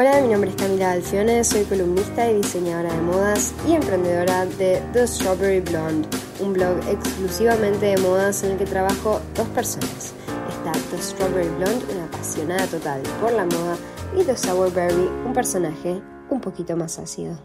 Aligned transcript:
Hola, 0.00 0.20
mi 0.20 0.28
nombre 0.28 0.50
es 0.50 0.54
Camila 0.54 0.92
Alcione, 0.92 1.42
soy 1.42 1.64
columnista 1.64 2.30
y 2.30 2.36
diseñadora 2.36 2.94
de 2.94 3.00
modas 3.00 3.52
y 3.66 3.72
emprendedora 3.72 4.46
de 4.46 4.80
The 4.92 5.08
Strawberry 5.08 5.58
Blonde, 5.58 6.08
un 6.38 6.52
blog 6.52 6.78
exclusivamente 6.88 7.86
de 7.86 7.96
modas 7.96 8.44
en 8.44 8.52
el 8.52 8.58
que 8.58 8.64
trabajo 8.64 9.20
dos 9.34 9.48
personas. 9.48 10.14
Está 10.50 10.70
The 10.92 11.02
Strawberry 11.02 11.48
Blonde, 11.48 11.84
una 11.92 12.04
apasionada 12.04 12.64
total 12.68 13.02
por 13.20 13.32
la 13.32 13.44
moda, 13.44 13.76
y 14.16 14.22
The 14.22 14.36
Sourberry, 14.36 15.10
un 15.26 15.32
personaje 15.32 16.00
un 16.30 16.40
poquito 16.40 16.76
más 16.76 16.96
ácido. 17.00 17.36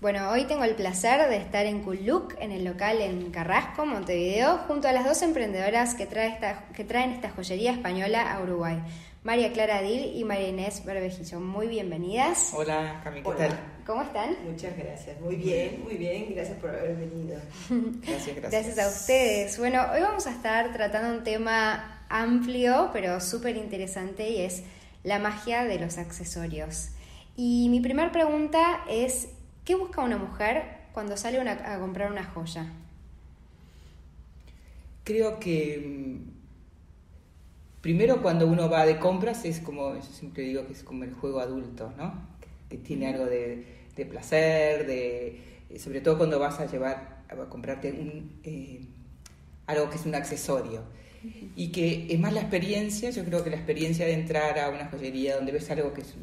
Bueno, 0.00 0.30
hoy 0.30 0.44
tengo 0.44 0.62
el 0.62 0.76
placer 0.76 1.28
de 1.28 1.36
estar 1.36 1.66
en 1.66 1.84
Look, 2.06 2.36
en 2.38 2.52
el 2.52 2.64
local 2.64 3.00
en 3.00 3.32
Carrasco, 3.32 3.86
Montevideo, 3.86 4.58
junto 4.68 4.86
a 4.86 4.92
las 4.92 5.04
dos 5.04 5.20
emprendedoras 5.22 5.96
que 5.96 6.06
traen 6.06 7.10
esta 7.10 7.30
joyería 7.30 7.72
española 7.72 8.32
a 8.32 8.40
Uruguay. 8.40 8.80
María 9.22 9.52
Clara 9.52 9.82
Dil 9.82 10.16
y 10.16 10.24
María 10.24 10.48
Inés 10.48 10.84
Berbejillo. 10.84 11.40
Muy 11.40 11.68
bienvenidas. 11.68 12.52
Hola, 12.54 13.00
Cami, 13.04 13.22
¿qué 13.22 13.30
tal? 13.30 13.60
¿Cómo 13.86 14.02
están? 14.02 14.36
Muchas 14.44 14.76
gracias. 14.76 15.20
Muy 15.20 15.36
bien, 15.36 15.82
muy 15.84 15.96
bien. 15.96 16.34
Gracias 16.34 16.58
por 16.58 16.70
haber 16.70 16.96
venido. 16.96 17.40
gracias, 17.70 18.36
gracias. 18.36 18.50
Gracias 18.50 18.78
a 18.78 18.88
ustedes. 18.88 19.58
Bueno, 19.58 19.82
hoy 19.92 20.00
vamos 20.00 20.26
a 20.26 20.30
estar 20.30 20.72
tratando 20.72 21.16
un 21.16 21.24
tema 21.24 22.04
amplio, 22.08 22.90
pero 22.92 23.20
súper 23.20 23.56
interesante, 23.56 24.28
y 24.28 24.42
es 24.42 24.64
la 25.04 25.18
magia 25.18 25.64
de 25.64 25.78
los 25.78 25.98
accesorios. 25.98 26.90
Y 27.36 27.68
mi 27.70 27.80
primera 27.80 28.12
pregunta 28.12 28.84
es, 28.88 29.28
¿Qué 29.64 29.76
busca 29.76 30.02
una 30.02 30.18
mujer 30.18 30.64
cuando 30.92 31.16
sale 31.16 31.38
a 31.38 31.78
comprar 31.78 32.10
una 32.10 32.24
joya? 32.24 32.66
Creo 35.04 35.38
que 35.38 35.78
mm, 35.78 36.31
primero 37.82 38.22
cuando 38.22 38.46
uno 38.46 38.70
va 38.70 38.86
de 38.86 38.98
compras 38.98 39.44
es 39.44 39.60
como, 39.60 39.94
yo 39.94 40.02
siempre 40.02 40.44
digo 40.44 40.66
que 40.66 40.72
es 40.72 40.82
como 40.82 41.04
el 41.04 41.12
juego 41.12 41.40
adulto, 41.40 41.92
¿no? 41.98 42.28
Que, 42.70 42.78
tiene 42.78 43.08
algo 43.08 43.26
de, 43.26 43.66
placer, 44.08 44.86
de, 44.86 45.78
sobre 45.78 46.00
todo 46.00 46.16
cuando 46.16 46.38
vas 46.38 46.58
a 46.58 46.64
llevar, 46.64 47.24
a 47.28 47.36
comprarte 47.50 47.92
un, 47.92 48.40
eh, 48.44 48.86
algo 49.66 49.90
que 49.90 49.96
es 49.96 50.06
un 50.06 50.14
accesorio. 50.14 50.80
Y 51.54 51.68
que 51.68 52.08
es 52.10 52.18
más 52.18 52.32
la 52.32 52.40
experiencia, 52.40 53.10
yo 53.10 53.24
creo 53.24 53.44
que 53.44 53.50
la 53.50 53.56
experiencia 53.56 54.06
de 54.06 54.14
entrar 54.14 54.58
a 54.58 54.70
una 54.70 54.86
joyería 54.86 55.36
donde 55.36 55.52
ves 55.52 55.70
algo 55.70 55.92
que 55.92 56.00
es 56.00 56.14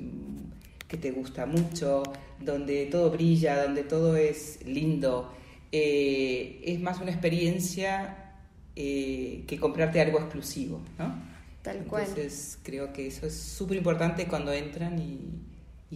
que 0.90 0.98
te 0.98 1.12
gusta 1.12 1.46
mucho, 1.46 2.04
donde 2.40 2.88
todo 2.88 3.12
brilla, 3.12 3.64
donde 3.64 3.84
todo 3.84 4.18
es 4.18 4.60
lindo. 4.66 5.32
Eh, 5.72 6.62
es 6.66 6.82
más 6.82 7.00
una 7.00 7.12
experiencia 7.12 8.34
eh, 8.76 9.44
que 9.48 9.60
comprarte 9.60 10.02
algo 10.02 10.20
exclusivo, 10.20 10.82
¿no? 10.98 11.39
Tal 11.62 11.86
cual. 11.86 12.06
Entonces 12.08 12.58
creo 12.64 12.94
que 12.94 13.08
eso 13.08 13.26
es 13.26 13.36
súper 13.36 13.78
importante 13.78 14.28
cuando 14.28 14.52
entran 14.54 15.00
y, 15.00 15.46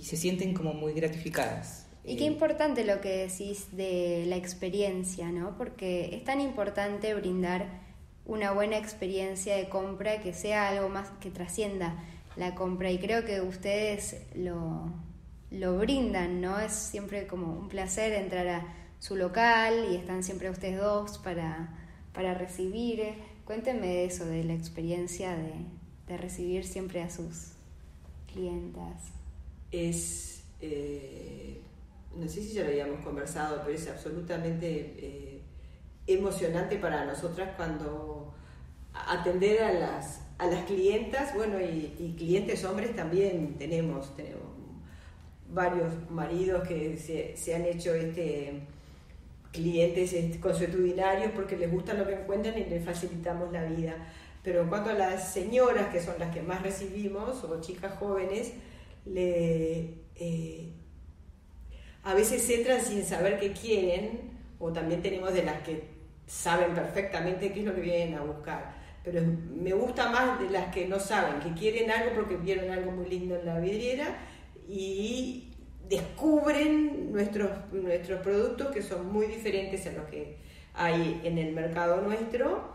se 0.02 0.18
sienten 0.18 0.54
como 0.54 0.74
muy 0.74 0.94
gratificadas. 0.94 1.86
Y 2.04 2.18
qué 2.18 2.24
eh, 2.24 2.28
importante 2.28 2.84
lo 2.84 3.00
que 3.00 3.28
decís 3.28 3.68
de 3.72 4.26
la 4.28 4.36
experiencia, 4.36 5.30
¿no? 5.30 5.58
Porque 5.58 6.16
es 6.16 6.24
tan 6.24 6.42
importante 6.42 7.14
brindar 7.14 7.82
una 8.26 8.52
buena 8.52 8.78
experiencia 8.78 9.56
de 9.56 9.70
compra 9.70 10.22
que 10.22 10.34
sea 10.34 10.70
algo 10.70 10.90
más 10.90 11.10
que 11.22 11.30
trascienda 11.30 11.96
la 12.36 12.56
compra 12.56 12.90
y 12.90 12.98
creo 12.98 13.26
que 13.26 13.42
ustedes 13.42 14.18
lo, 14.36 14.92
lo 15.52 15.78
brindan, 15.78 16.42
¿no? 16.42 16.60
Es 16.60 16.74
siempre 16.74 17.28
como 17.28 17.54
un 17.54 17.70
placer 17.70 18.14
entrar 18.14 18.48
a 18.48 18.76
su 19.00 19.16
local 19.16 19.88
y 19.92 19.96
están 19.96 20.24
siempre 20.24 20.50
ustedes 20.50 20.80
dos 20.80 21.20
para, 21.20 21.70
para 22.14 22.34
recibir. 22.34 23.14
Cuéntenme 23.46 23.88
de 23.88 24.06
eso, 24.06 24.26
de 24.26 24.44
la 24.44 24.54
experiencia 24.54 25.36
de, 25.36 25.54
de 26.08 26.18
recibir 26.18 26.66
siempre 26.66 27.02
a 27.02 27.10
sus 27.10 27.54
clientas. 28.32 29.12
Es, 29.72 30.44
eh, 30.62 31.62
no 32.16 32.28
sé 32.28 32.44
si 32.44 32.54
ya 32.54 32.64
lo 32.64 32.70
habíamos 32.70 33.04
conversado, 33.04 33.62
pero 33.64 33.76
es 33.76 33.88
absolutamente 33.88 34.96
eh, 34.98 35.42
emocionante 36.08 36.78
para 36.78 37.06
nosotras 37.06 37.52
cuando 37.56 38.34
atender 38.94 39.64
a 39.64 39.74
las 39.74 40.24
a 40.38 40.48
las 40.48 40.66
clientas, 40.66 41.36
bueno, 41.36 41.60
y, 41.60 42.16
clientes 42.18 42.64
hombres 42.66 42.96
también 42.96 43.56
tenemos, 43.58 44.16
tenemos 44.16 44.44
varios 45.50 45.94
maridos 46.10 46.68
que 46.68 46.98
se, 46.98 47.56
han 47.56 47.66
hecho 47.66 47.94
este 47.94 48.62
clientes 49.54 50.14
consuetudinarios 50.40 51.32
porque 51.32 51.56
les 51.56 51.72
gusta 51.72 51.94
lo 51.94 52.06
que 52.06 52.16
encuentran 52.16 52.58
y 52.58 52.66
les 52.66 52.84
facilitamos 52.84 53.54
la 53.54 53.64
vida. 53.64 53.96
Pero 54.44 54.62
en 54.62 54.68
cuanto 54.68 54.90
a 54.90 54.94
las 54.94 55.32
señoras, 55.32 55.88
que 55.88 56.02
son 56.02 56.16
las 56.20 56.34
que 56.34 56.42
más 56.42 56.62
recibimos, 56.62 57.42
o 57.46 57.62
chicas 57.62 57.94
jóvenes, 57.98 58.52
le, 59.06 59.94
eh, 60.16 60.74
a 62.04 62.14
veces 62.14 62.50
entran 62.50 62.82
sin 62.82 63.06
saber 63.06 63.40
qué 63.40 63.54
quieren, 63.54 64.32
o 64.60 64.74
también 64.74 65.02
tenemos 65.02 65.34
de 65.34 65.44
las 65.44 65.62
que 65.62 65.84
saben 66.28 66.74
perfectamente 66.74 67.54
qué 67.54 67.62
es 67.62 67.66
lo 67.66 67.74
que 67.74 67.82
vienen 67.82 68.16
a 68.16 68.22
buscar 68.22 68.84
pero 69.04 69.22
me 69.22 69.74
gusta 69.74 70.10
más 70.10 70.40
de 70.40 70.50
las 70.50 70.74
que 70.74 70.88
no 70.88 71.00
saben, 71.00 71.40
que 71.42 71.54
quieren 71.60 71.92
algo 71.92 72.16
porque 72.16 72.38
vieron 72.38 72.72
algo 72.72 72.92
muy 72.92 73.08
lindo 73.08 73.36
en 73.36 73.46
la 73.46 73.60
vidriera 73.60 74.18
y 74.68 75.53
descubren 75.90 77.12
nuestros, 77.12 77.50
nuestros 77.72 78.22
productos 78.22 78.68
que 78.72 78.82
son 78.82 79.12
muy 79.12 79.28
diferentes 79.28 79.86
a 79.88 79.92
los 79.92 80.06
que 80.06 80.38
hay 80.74 81.22
en 81.24 81.38
el 81.38 81.54
mercado 81.54 82.02
nuestro. 82.02 82.74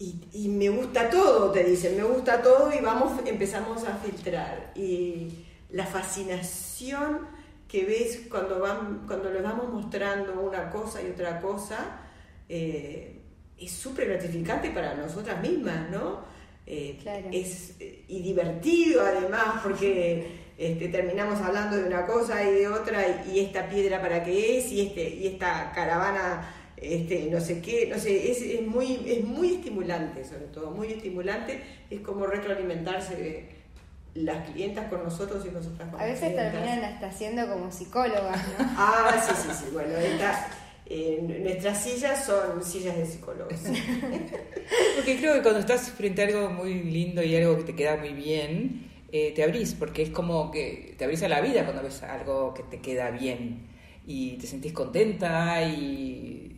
Y, 0.00 0.48
me 0.48 0.68
gusta 0.68 1.10
todo, 1.10 1.50
te 1.50 1.64
dicen, 1.64 1.96
me 1.96 2.04
gusta 2.04 2.40
todo 2.40 2.72
y 2.72 2.80
vamos, 2.80 3.20
empezamos 3.26 3.82
a 3.84 3.96
filtrar. 3.96 4.70
Y 4.76 5.44
la 5.70 5.86
fascinación 5.86 7.26
que 7.66 7.84
ves 7.84 8.20
cuando, 8.30 8.60
van, 8.60 9.04
cuando 9.08 9.28
les 9.30 9.42
vamos 9.42 9.72
mostrando 9.72 10.40
una 10.40 10.70
cosa 10.70 11.02
y 11.02 11.10
otra 11.10 11.40
cosa, 11.40 12.00
eh, 12.48 13.20
es 13.58 13.72
súper 13.72 14.08
gratificante 14.08 14.70
para 14.70 14.94
nosotras 14.94 15.42
mismas, 15.42 15.90
¿no? 15.90 16.20
Eh, 16.64 16.98
es, 17.32 17.74
y 17.80 18.22
divertido 18.22 19.02
además, 19.02 19.60
porque 19.64 20.30
este, 20.58 20.88
terminamos 20.88 21.40
hablando 21.40 21.76
de 21.76 21.84
una 21.84 22.04
cosa 22.04 22.42
y 22.42 22.52
de 22.52 22.68
otra, 22.68 23.24
y, 23.32 23.38
esta 23.38 23.68
piedra 23.68 24.00
para 24.00 24.24
qué 24.24 24.58
es, 24.58 24.72
y, 24.72 24.88
este, 24.88 25.08
y 25.08 25.28
esta 25.28 25.70
caravana, 25.72 26.52
este, 26.76 27.28
no 27.30 27.40
sé 27.40 27.62
qué, 27.62 27.86
no 27.88 27.96
sé, 27.96 28.30
es, 28.30 28.42
es, 28.42 28.66
muy, 28.66 29.00
es 29.06 29.24
muy 29.24 29.54
estimulante, 29.54 30.24
sobre 30.24 30.46
todo, 30.46 30.72
muy 30.72 30.88
estimulante, 30.88 31.62
es 31.88 32.00
como 32.00 32.26
retroalimentarse 32.26 33.50
las 34.14 34.50
clientas 34.50 34.88
con 34.88 35.04
nosotros 35.04 35.46
y 35.46 35.50
nosotras 35.50 35.90
con 35.90 36.00
A 36.00 36.04
veces 36.04 36.34
terminan 36.34 36.82
hasta 36.82 37.12
siendo 37.12 37.48
como 37.48 37.70
psicólogas, 37.70 38.36
¿no? 38.58 38.66
ah, 38.76 39.24
sí, 39.24 39.34
sí, 39.36 39.64
sí, 39.64 39.70
bueno, 39.72 39.96
esta 39.96 40.50
nuestras 41.42 41.82
sillas 41.82 42.24
son 42.24 42.64
sillas 42.64 42.96
de 42.96 43.06
psicólogos. 43.06 43.60
porque 44.96 45.18
creo 45.18 45.34
que 45.34 45.42
cuando 45.42 45.60
estás 45.60 45.90
frente 45.90 46.22
a 46.22 46.26
algo 46.26 46.50
muy 46.50 46.82
lindo 46.82 47.22
y 47.22 47.36
algo 47.36 47.58
que 47.58 47.64
te 47.64 47.76
queda 47.76 47.96
muy 47.96 48.14
bien, 48.14 48.87
eh, 49.10 49.32
te 49.34 49.42
abrís, 49.42 49.74
porque 49.74 50.02
es 50.02 50.10
como 50.10 50.50
que 50.50 50.94
te 50.98 51.04
abrís 51.04 51.22
a 51.22 51.28
la 51.28 51.40
vida 51.40 51.64
cuando 51.64 51.82
ves 51.82 52.02
algo 52.02 52.52
que 52.52 52.62
te 52.62 52.80
queda 52.80 53.10
bien 53.10 53.66
y 54.06 54.36
te 54.38 54.46
sentís 54.46 54.72
contenta 54.72 55.62
y 55.62 56.48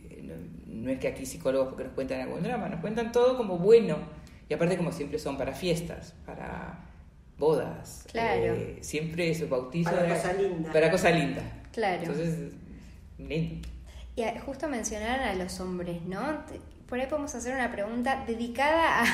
no, 0.67 0.89
es 0.89 0.99
que 0.99 1.07
aquí 1.07 1.25
psicólogos 1.25 1.69
porque 1.69 1.83
nos 1.85 1.93
cuentan 1.93 2.21
algún 2.21 2.41
drama, 2.41 2.67
nos 2.67 2.81
cuentan 2.81 3.11
todo 3.11 3.37
como 3.37 3.57
bueno 3.57 3.97
y 4.49 4.53
aparte 4.53 4.77
como 4.77 4.91
siempre 4.91 5.19
son 5.19 5.37
para 5.37 5.53
fiestas, 5.53 6.13
para 6.25 6.85
bodas, 7.37 8.05
claro. 8.11 8.53
Eh, 8.55 8.77
siempre 8.81 9.29
esos 9.29 9.49
bautizos 9.49 9.93
para 9.93 10.15
cosa 10.15 10.33
linda. 10.33 10.73
Para 10.73 10.91
cosa 10.91 11.11
linda. 11.11 11.41
Claro. 11.71 12.01
Entonces, 12.01 12.53
lindo. 13.17 13.67
Y 14.15 14.23
justo 14.45 14.67
mencionaron 14.67 15.25
a 15.25 15.33
los 15.35 15.59
hombres, 15.61 16.01
¿no? 16.03 16.43
Por 16.91 16.99
ahí 16.99 17.07
podemos 17.07 17.33
hacer 17.33 17.55
una 17.55 17.71
pregunta 17.71 18.25
dedicada 18.27 19.01
a 19.01 19.05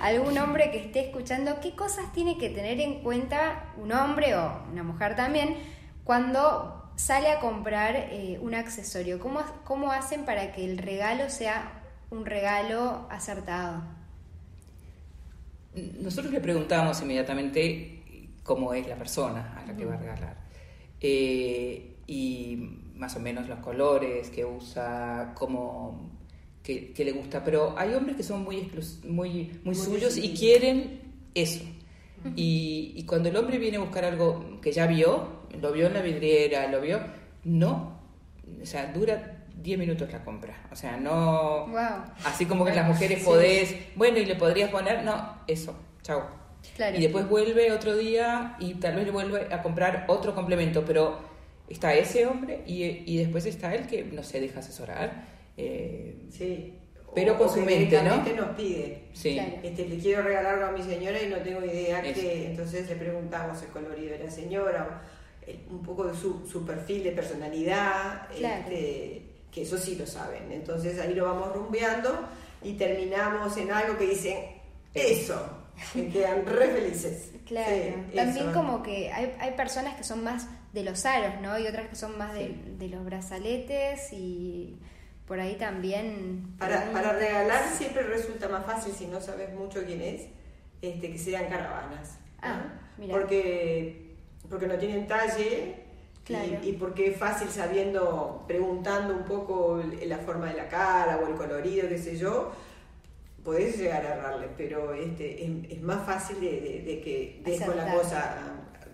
algún 0.00 0.38
hombre 0.38 0.70
que 0.70 0.78
esté 0.78 1.00
escuchando. 1.00 1.60
¿Qué 1.60 1.76
cosas 1.76 2.10
tiene 2.14 2.38
que 2.38 2.48
tener 2.48 2.80
en 2.80 3.02
cuenta 3.02 3.74
un 3.76 3.92
hombre 3.92 4.34
o 4.34 4.62
una 4.72 4.82
mujer 4.82 5.16
también 5.16 5.54
cuando 6.02 6.90
sale 6.96 7.28
a 7.28 7.38
comprar 7.38 7.94
eh, 7.94 8.38
un 8.40 8.54
accesorio? 8.54 9.20
¿Cómo, 9.20 9.40
¿Cómo 9.64 9.92
hacen 9.92 10.24
para 10.24 10.52
que 10.52 10.64
el 10.64 10.78
regalo 10.78 11.28
sea 11.28 11.82
un 12.08 12.24
regalo 12.24 13.06
acertado? 13.10 13.82
Nosotros 15.74 16.32
le 16.32 16.40
preguntamos 16.40 17.02
inmediatamente 17.02 18.30
cómo 18.44 18.72
es 18.72 18.88
la 18.88 18.96
persona 18.96 19.60
a 19.62 19.66
la 19.66 19.76
que 19.76 19.84
va 19.84 19.92
a 19.92 19.98
regalar. 19.98 20.36
Eh, 21.02 21.98
y 22.06 22.78
más 22.94 23.14
o 23.14 23.20
menos 23.20 23.46
los 23.46 23.58
colores 23.58 24.30
que 24.30 24.46
usa, 24.46 25.34
cómo 25.34 26.15
que, 26.66 27.04
le 27.04 27.12
gusta, 27.12 27.44
pero 27.44 27.78
hay 27.78 27.94
hombres 27.94 28.16
que 28.16 28.24
son 28.24 28.42
muy, 28.42 28.68
muy, 29.04 29.60
muy, 29.62 29.74
suyos 29.74 30.16
y 30.16 30.34
quieren 30.34 31.00
eso. 31.32 31.64
y, 32.34 33.04
cuando 33.06 33.28
el 33.28 33.36
hombre 33.36 33.58
viene 33.58 33.76
a 33.76 33.80
buscar 33.80 34.04
algo 34.04 34.60
que 34.60 34.72
ya 34.72 34.86
vio, 34.86 35.46
lo 35.60 35.72
vio 35.72 35.86
en 35.86 35.94
la 35.94 36.02
vidriera, 36.02 36.66
lo 36.66 36.80
vio, 36.80 37.00
no, 37.44 38.00
o 38.60 38.66
sea, 38.66 38.92
dura 38.92 39.44
10 39.62 39.78
minutos 39.78 40.10
la 40.10 40.24
compra. 40.24 40.66
O 40.72 40.76
sea, 40.76 40.96
no. 40.96 41.66
Wow. 41.68 42.12
Así 42.24 42.46
como 42.46 42.64
que 42.64 42.74
las 42.74 42.86
mujeres 42.86 43.22
podés, 43.22 43.74
bueno, 43.94 44.18
y 44.18 44.26
le 44.26 44.34
podrías 44.34 44.70
poner, 44.70 45.04
no, 45.04 45.42
eso, 45.46 45.76
chao. 46.02 46.26
Claro. 46.74 46.98
Y 46.98 47.02
después 47.02 47.28
vuelve 47.28 47.70
otro 47.70 47.96
día 47.96 48.56
y 48.58 48.74
tal 48.74 48.96
vez 48.96 49.04
le 49.04 49.12
vuelve 49.12 49.54
a 49.54 49.62
comprar 49.62 50.04
otro 50.08 50.34
complemento, 50.34 50.84
pero 50.84 51.20
está 51.68 51.94
ese 51.94 52.26
hombre 52.26 52.64
y, 52.66 52.82
y 52.82 53.18
después 53.18 53.46
está 53.46 53.72
él 53.72 53.86
que 53.86 54.02
no 54.02 54.24
se 54.24 54.40
deja 54.40 54.58
asesorar. 54.58 55.35
Eh, 55.56 56.16
Sí. 56.30 56.72
Pero 57.14 57.34
O- 57.34 57.38
con 57.38 57.46
o 57.48 57.50
su 57.52 57.60
mente, 57.62 58.02
¿no? 58.02 58.16
nos 58.16 58.56
pide. 58.56 59.04
sí. 59.14 59.34
Claro. 59.34 59.52
Este, 59.62 59.88
le 59.88 59.98
quiero 59.98 60.22
regalar 60.22 60.54
algo 60.54 60.66
a 60.66 60.72
mi 60.72 60.82
señora 60.82 61.22
y 61.22 61.28
no 61.28 61.38
tengo 61.38 61.64
idea 61.64 62.00
Eso. 62.04 62.20
que. 62.20 62.46
Entonces 62.50 62.88
le 62.88 62.96
preguntamos 62.96 63.62
el 63.62 63.68
colorido 63.68 64.12
de 64.18 64.24
la 64.24 64.30
señora, 64.30 65.02
o, 65.46 65.50
eh, 65.50 65.60
un 65.70 65.82
poco 65.82 66.04
de 66.04 66.14
su, 66.14 66.46
su 66.46 66.66
perfil 66.66 67.04
de 67.04 67.12
personalidad, 67.12 68.28
Claro. 68.36 68.62
este, 68.64 69.22
que 69.50 69.62
eso 69.62 69.78
sí 69.78 69.96
lo 69.96 70.06
saben. 70.06 70.52
Entonces 70.52 71.00
ahí 71.00 71.14
lo 71.14 71.24
vamos 71.24 71.54
rumbeando 71.54 72.28
y 72.62 72.74
terminamos 72.74 73.56
en 73.56 73.70
algo 73.72 73.96
que 73.96 74.08
dicen, 74.08 74.36
eso, 74.92 75.40
que 75.94 76.08
quedan 76.08 76.44
re 76.44 76.68
felices. 76.68 77.30
Claro, 77.46 77.70
Sí, 78.10 78.16
también 78.16 78.48
eso. 78.48 78.52
como 78.52 78.82
que 78.82 79.12
hay, 79.12 79.32
hay 79.38 79.52
personas 79.52 79.94
que 79.94 80.02
son 80.02 80.24
más 80.24 80.48
de 80.72 80.82
los 80.82 81.06
aros, 81.06 81.40
¿no? 81.40 81.56
Y 81.60 81.66
otras 81.68 81.86
que 81.88 81.94
son 81.94 82.18
más 82.18 82.34
de, 82.34 82.52
de 82.76 82.88
los 82.88 83.04
brazaletes 83.04 84.12
y 84.12 84.76
por 85.26 85.40
ahí 85.40 85.56
también... 85.56 86.54
Para, 86.58 86.90
para 86.92 87.12
regalar 87.12 87.68
siempre 87.70 88.02
resulta 88.04 88.48
más 88.48 88.64
fácil 88.64 88.92
si 88.92 89.06
no 89.06 89.20
sabes 89.20 89.52
mucho 89.54 89.82
quién 89.84 90.00
es, 90.00 90.22
este, 90.82 91.10
que 91.10 91.18
sean 91.18 91.46
caravanas. 91.48 92.18
¿no? 92.42 92.48
Ah, 92.48 92.64
mira. 92.98 93.14
Porque, 93.18 94.14
porque 94.48 94.66
no 94.66 94.76
tienen 94.78 95.06
talle 95.06 95.82
Claro. 96.24 96.44
y, 96.62 96.70
y 96.70 96.72
porque 96.72 97.10
es 97.10 97.16
fácil 97.16 97.48
sabiendo, 97.48 98.44
preguntando 98.48 99.14
un 99.16 99.24
poco 99.24 99.80
la 100.06 100.18
forma 100.18 100.46
de 100.46 100.54
la 100.56 100.68
cara 100.68 101.18
o 101.22 101.28
el 101.28 101.34
colorido, 101.36 101.88
qué 101.88 101.98
sé 101.98 102.16
yo, 102.16 102.50
podés 103.44 103.78
llegar 103.78 104.04
a 104.04 104.14
errarle, 104.16 104.48
pero 104.56 104.92
este, 104.92 105.44
es, 105.44 105.50
es 105.70 105.82
más 105.82 106.04
fácil 106.04 106.40
de, 106.40 106.50
de- 106.60 106.82
de 106.82 107.00
que 107.00 107.40
des 107.44 107.62
con 107.62 107.76
la 107.76 107.92
cosa 107.94 108.38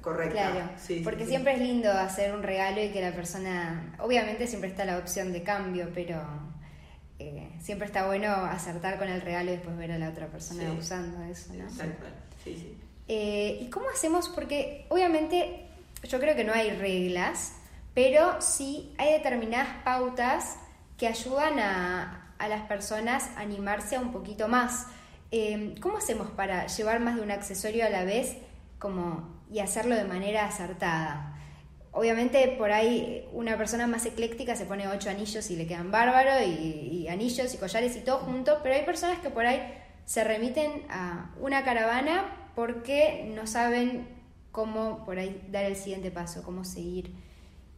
correcta. 0.03 0.51
Claro, 0.51 0.71
Sí, 0.77 1.01
porque 1.03 1.25
sí. 1.25 1.31
siempre 1.31 1.55
es 1.55 1.61
lindo 1.61 1.91
hacer 1.91 2.35
un 2.35 2.43
regalo 2.43 2.83
y 2.83 2.91
que 2.91 3.01
la 3.01 3.13
persona, 3.13 3.95
obviamente 4.01 4.47
siempre 4.47 4.69
está 4.69 4.85
la 4.85 4.99
opción 4.99 5.33
de 5.33 5.43
cambio, 5.43 5.89
pero 5.95 6.21
eh, 7.19 7.51
siempre 7.61 7.87
está 7.87 8.07
bueno 8.07 8.29
acertar 8.33 8.99
con 8.99 9.09
el 9.09 9.21
regalo 9.21 9.51
y 9.53 9.55
después 9.55 9.77
ver 9.77 9.93
a 9.93 9.99
la 9.99 10.09
otra 10.11 10.27
persona 10.27 10.71
usando 10.73 11.23
eso, 11.25 11.55
¿no? 11.55 11.65
Cual, 11.75 11.97
sí, 12.45 12.55
sí. 12.57 12.77
Eh, 13.09 13.59
¿Y 13.61 13.71
cómo 13.71 13.87
hacemos? 13.89 14.29
Porque 14.29 14.87
obviamente 14.91 15.67
yo 16.09 16.19
creo 16.21 16.35
que 16.37 16.45
no 16.45 16.53
hay 16.53 16.71
reglas, 16.71 17.55
pero 17.95 18.41
sí 18.41 18.93
hay 18.99 19.13
determinadas 19.13 19.69
pautas 19.85 20.57
que 20.97 21.07
ayudan 21.07 21.59
a, 21.59 22.35
a 22.39 22.49
las 22.49 22.63
personas 22.67 23.29
a 23.37 23.41
animarse 23.41 23.97
a 23.97 24.01
un 24.01 24.13
poquito 24.13 24.49
más. 24.49 24.87
Eh, 25.31 25.75
¿Cómo 25.81 25.97
hacemos 25.99 26.31
para 26.31 26.67
llevar 26.67 27.01
más 27.01 27.17
de 27.17 27.23
un 27.23 27.31
accesorio 27.31 27.87
a 27.87 27.89
la 27.89 28.05
vez 28.05 28.37
como, 28.79 29.32
y 29.53 29.61
hacerlo 29.61 29.95
de 29.95 30.05
manera 30.05 30.47
acertada? 30.47 31.39
Obviamente 31.93 32.55
por 32.57 32.73
ahí 32.73 33.29
una 33.33 33.59
persona 33.59 33.87
más 33.87 34.07
ecléctica 34.07 34.57
se 34.57 34.65
pone 34.65 34.89
ocho 34.89 35.11
anillos 35.11 35.51
y 35.51 35.57
le 35.57 35.67
quedan 35.67 35.91
bárbaro 35.91 36.43
y, 36.43 37.07
anillos 37.09 37.53
y 37.53 37.59
collares 37.59 37.97
y 37.97 38.01
todo 38.01 38.19
junto, 38.19 38.61
pero 38.63 38.75
hay 38.75 38.85
personas 38.85 39.19
que 39.19 39.29
por 39.29 39.45
ahí 39.45 39.61
se 40.07 40.25
remiten 40.25 40.85
a 40.89 41.35
una 41.39 41.65
caravana 41.65 42.51
porque 42.55 43.31
no 43.35 43.47
saben 43.47 44.09
cómo 44.53 45.05
por 45.05 45.19
ahí 45.19 45.47
dar 45.51 45.65
el 45.65 45.77
siguiente 45.77 46.11
paso, 46.11 46.43
cómo 46.43 46.65
seguir. 46.65 47.15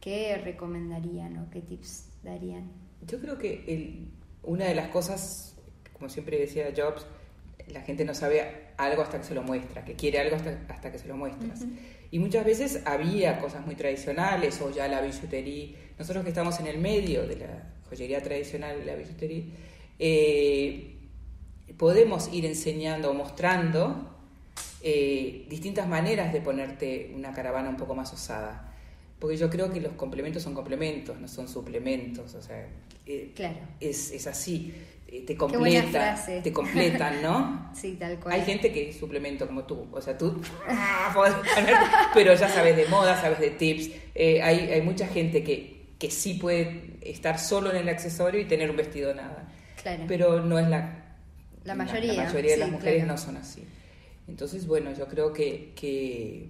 ¿Qué 0.01 0.37
recomendarían 0.45 1.39
o 1.39 1.51
qué 1.51 1.61
tips 1.61 2.11
darían? 2.23 2.71
Yo 3.07 3.21
creo 3.21 3.39
que 3.39 4.07
una 4.43 4.67
de 4.67 4.75
las 4.75 4.89
cosas, 4.89 5.57
como 5.93 6.09
siempre 6.09 6.39
decía 6.39 6.73
Jobs, 6.77 7.07
la 7.69 7.81
gente 7.83 8.05
no 8.05 8.15
sabe 8.15 8.45
algo 8.77 9.03
hasta 9.03 9.19
que 9.19 9.25
se 9.25 9.35
lo 9.35 9.43
muestra, 9.43 9.85
que 9.85 9.95
quiere 9.95 10.19
algo 10.21 10.37
hasta, 10.37 10.59
hasta 10.69 10.93
que 10.93 10.99
se 10.99 11.09
lo 11.09 11.17
muestras. 11.17 11.65
Y 12.11 12.19
muchas 12.19 12.45
veces 12.45 12.81
había 12.85 13.39
cosas 13.41 13.65
muy 13.65 13.75
tradicionales 13.75 14.61
o 14.61 14.71
ya 14.71 14.87
la 14.89 15.01
billutería. 15.01 15.77
Nosotros 15.99 16.23
que 16.25 16.31
estamos 16.31 16.61
en 16.61 16.67
el 16.67 16.79
medio 16.79 17.27
de 17.27 17.37
la 17.37 17.73
joyería 17.89 18.23
tradicional 18.23 18.79
y 18.83 18.85
la 18.85 18.95
billutería, 18.95 19.45
eh, 19.99 20.97
podemos 21.77 22.33
ir 22.33 22.47
enseñando 22.47 23.11
o 23.11 23.15
mostrando 23.15 24.11
eh, 24.83 25.47
distintas 25.49 25.89
maneras 25.89 26.33
de 26.33 26.41
ponerte 26.41 27.13
una 27.15 27.33
caravana 27.33 27.69
un 27.71 27.77
poco 27.77 27.95
más 27.95 28.13
osada. 28.13 28.71
Porque 29.19 29.37
yo 29.37 29.49
creo 29.49 29.73
que 29.73 29.81
los 29.81 29.93
complementos 29.93 30.43
son 30.43 30.55
complementos, 30.55 31.19
no 31.19 31.29
son 31.29 31.49
suplementos. 31.49 32.35
O 32.35 32.43
sea, 32.43 32.67
eh, 33.07 33.33
Claro. 33.35 33.57
es, 33.81 34.11
es 34.11 34.27
así. 34.27 34.75
Eh, 35.09 35.25
Te 35.27 35.37
completa, 35.37 36.17
te 36.43 36.53
completan, 36.53 37.23
¿no? 37.23 37.71
Sí, 37.75 37.97
tal 37.99 38.19
cual. 38.21 38.35
Hay 38.35 38.43
gente 38.43 38.73
que 38.73 38.91
es 38.91 38.97
suplemento 38.99 39.47
como 39.47 39.65
tú, 39.65 39.87
o 39.93 40.01
sea, 40.01 40.17
tú 40.17 40.41
ah, 40.69 41.11
podés 41.15 41.35
poner, 41.35 41.75
pero 42.15 42.35
ya 42.35 42.49
sabes 42.49 42.77
de 42.77 42.87
moda, 42.87 43.21
sabes 43.21 43.39
de 43.41 43.51
tips. 43.51 43.91
Eh, 44.15 44.43
hay, 44.43 44.59
hay 44.73 44.83
mucha 44.83 45.07
gente 45.09 45.43
que, 45.43 45.95
que 45.99 46.11
sí 46.11 46.35
puede 46.35 46.99
estar 47.03 47.39
solo 47.39 47.71
en 47.71 47.77
el 47.77 47.89
accesorio 47.89 48.41
y 48.41 48.45
tener 48.47 48.71
un 48.71 48.77
vestido 48.77 49.15
nada, 49.15 49.49
Claro. 49.83 50.05
pero 50.09 50.41
no 50.41 50.59
es 50.59 50.69
la, 50.69 51.17
La 51.65 51.75
mayoría, 51.75 52.13
La, 52.15 52.25
mayoría 52.25 52.51
de 52.51 52.55
sí, 52.55 52.61
las 52.61 52.71
mujeres 52.71 53.05
claro. 53.05 53.13
no 53.13 53.19
son 53.19 53.37
así. 53.37 53.65
Entonces, 54.27 54.67
bueno, 54.67 54.93
yo 54.95 55.07
creo 55.07 55.33
que, 55.33 55.73
que, 55.77 56.49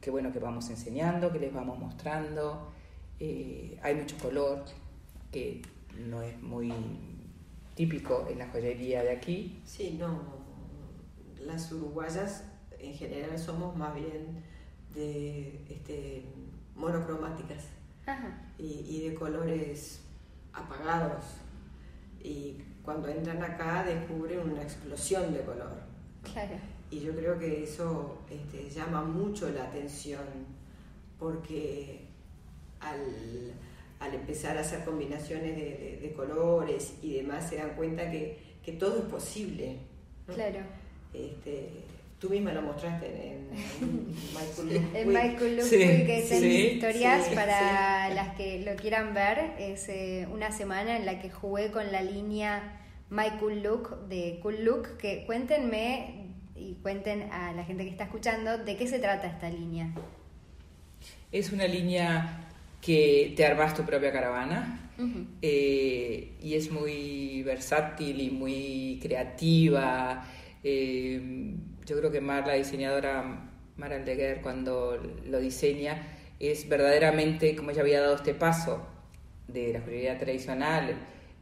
que 0.00 0.10
bueno 0.10 0.32
que 0.32 0.38
vamos 0.38 0.70
enseñando, 0.70 1.30
que 1.32 1.38
les 1.38 1.52
vamos 1.52 1.78
mostrando. 1.78 2.72
Eh, 3.20 3.78
hay 3.82 3.94
mucho 3.94 4.16
color 4.18 4.64
que 5.30 5.60
no 6.08 6.22
es 6.22 6.40
muy 6.40 6.72
típico 7.74 8.26
en 8.30 8.38
la 8.38 8.48
joyería 8.48 9.02
de 9.02 9.10
aquí. 9.10 9.60
Sí, 9.64 9.96
no, 9.98 10.20
las 11.40 11.70
uruguayas 11.72 12.44
en 12.78 12.94
general 12.94 13.38
somos 13.38 13.76
más 13.76 13.94
bien 13.94 14.42
de 14.94 15.64
este, 15.68 16.24
monocromáticas 16.74 17.64
Ajá. 18.06 18.52
y, 18.58 18.84
y 18.88 19.08
de 19.08 19.14
colores 19.14 20.02
apagados. 20.52 21.24
Y 22.22 22.58
cuando 22.82 23.08
entran 23.08 23.42
acá 23.42 23.84
descubren 23.84 24.50
una 24.50 24.62
explosión 24.62 25.32
de 25.32 25.40
color. 25.40 25.82
Claro. 26.22 26.56
Y 26.90 27.00
yo 27.00 27.14
creo 27.14 27.38
que 27.38 27.64
eso 27.64 28.18
este, 28.30 28.70
llama 28.70 29.02
mucho 29.02 29.48
la 29.50 29.64
atención 29.64 30.22
porque 31.18 32.06
al, 32.80 33.52
al 34.00 34.14
empezar 34.14 34.56
a 34.58 34.60
hacer 34.60 34.84
combinaciones 34.84 35.56
de, 35.56 35.62
de- 35.64 35.98
de 36.02 36.12
colores 36.12 36.94
y 37.02 37.14
demás 37.14 37.48
se 37.48 37.56
dan 37.56 37.70
cuenta 37.76 38.10
que, 38.10 38.38
que 38.64 38.72
todo 38.72 38.98
es 38.98 39.04
posible. 39.04 39.76
¿no? 40.28 40.34
Claro. 40.34 40.58
Este, 41.12 41.68
tú 42.18 42.30
misma 42.30 42.52
lo 42.52 42.62
mostraste 42.62 43.06
en, 43.06 43.48
en 43.82 44.06
Michael 44.34 44.68
Week. 44.68 45.06
Michael 45.06 45.56
Luke 45.56 45.68
Sí, 45.68 45.76
Week 45.76 46.08
es 46.08 46.30
en 46.32 46.40
sí, 46.40 46.56
historias 46.74 47.26
sí, 47.26 47.34
para 47.34 48.08
las 48.10 48.34
que 48.36 48.60
lo 48.60 48.74
quieran 48.76 49.14
ver. 49.14 49.52
Es 49.58 49.88
eh, 49.88 50.26
una 50.32 50.50
semana 50.52 50.96
en 50.96 51.06
la 51.06 51.20
que 51.20 51.30
jugué 51.30 51.70
con 51.70 51.90
la 51.92 52.02
línea 52.02 52.80
My 53.10 53.30
Cool 53.38 53.62
Look 53.62 54.08
de 54.08 54.38
Cool 54.42 54.64
Look. 54.64 54.96
Que 54.98 55.24
cuéntenme 55.26 56.26
y 56.56 56.74
cuenten 56.82 57.30
a 57.32 57.52
la 57.52 57.64
gente 57.64 57.84
que 57.84 57.90
está 57.90 58.04
escuchando 58.04 58.58
de 58.58 58.76
qué 58.76 58.86
se 58.86 58.98
trata 58.98 59.26
esta 59.28 59.48
línea. 59.50 59.90
Es 61.32 61.52
una 61.52 61.66
línea 61.66 62.48
que 62.84 63.32
te 63.34 63.46
armas 63.46 63.74
tu 63.74 63.82
propia 63.82 64.12
caravana 64.12 64.90
eh, 65.40 66.36
y 66.42 66.54
es 66.54 66.70
muy 66.70 67.42
versátil 67.42 68.20
y 68.20 68.30
muy 68.30 68.98
creativa. 69.02 70.26
Eh, 70.62 71.54
yo 71.86 71.98
creo 71.98 72.10
que 72.10 72.20
Mar, 72.20 72.46
la 72.46 72.54
diseñadora 72.54 73.50
Mar 73.78 73.92
Aldeguer, 73.92 74.42
cuando 74.42 75.00
lo 75.26 75.40
diseña, 75.40 76.18
es 76.38 76.68
verdaderamente 76.68 77.56
como 77.56 77.70
ella 77.70 77.80
había 77.80 78.02
dado 78.02 78.16
este 78.16 78.34
paso 78.34 78.86
de 79.48 79.72
la 79.72 79.80
joyería 79.80 80.18
tradicional, 80.18 80.94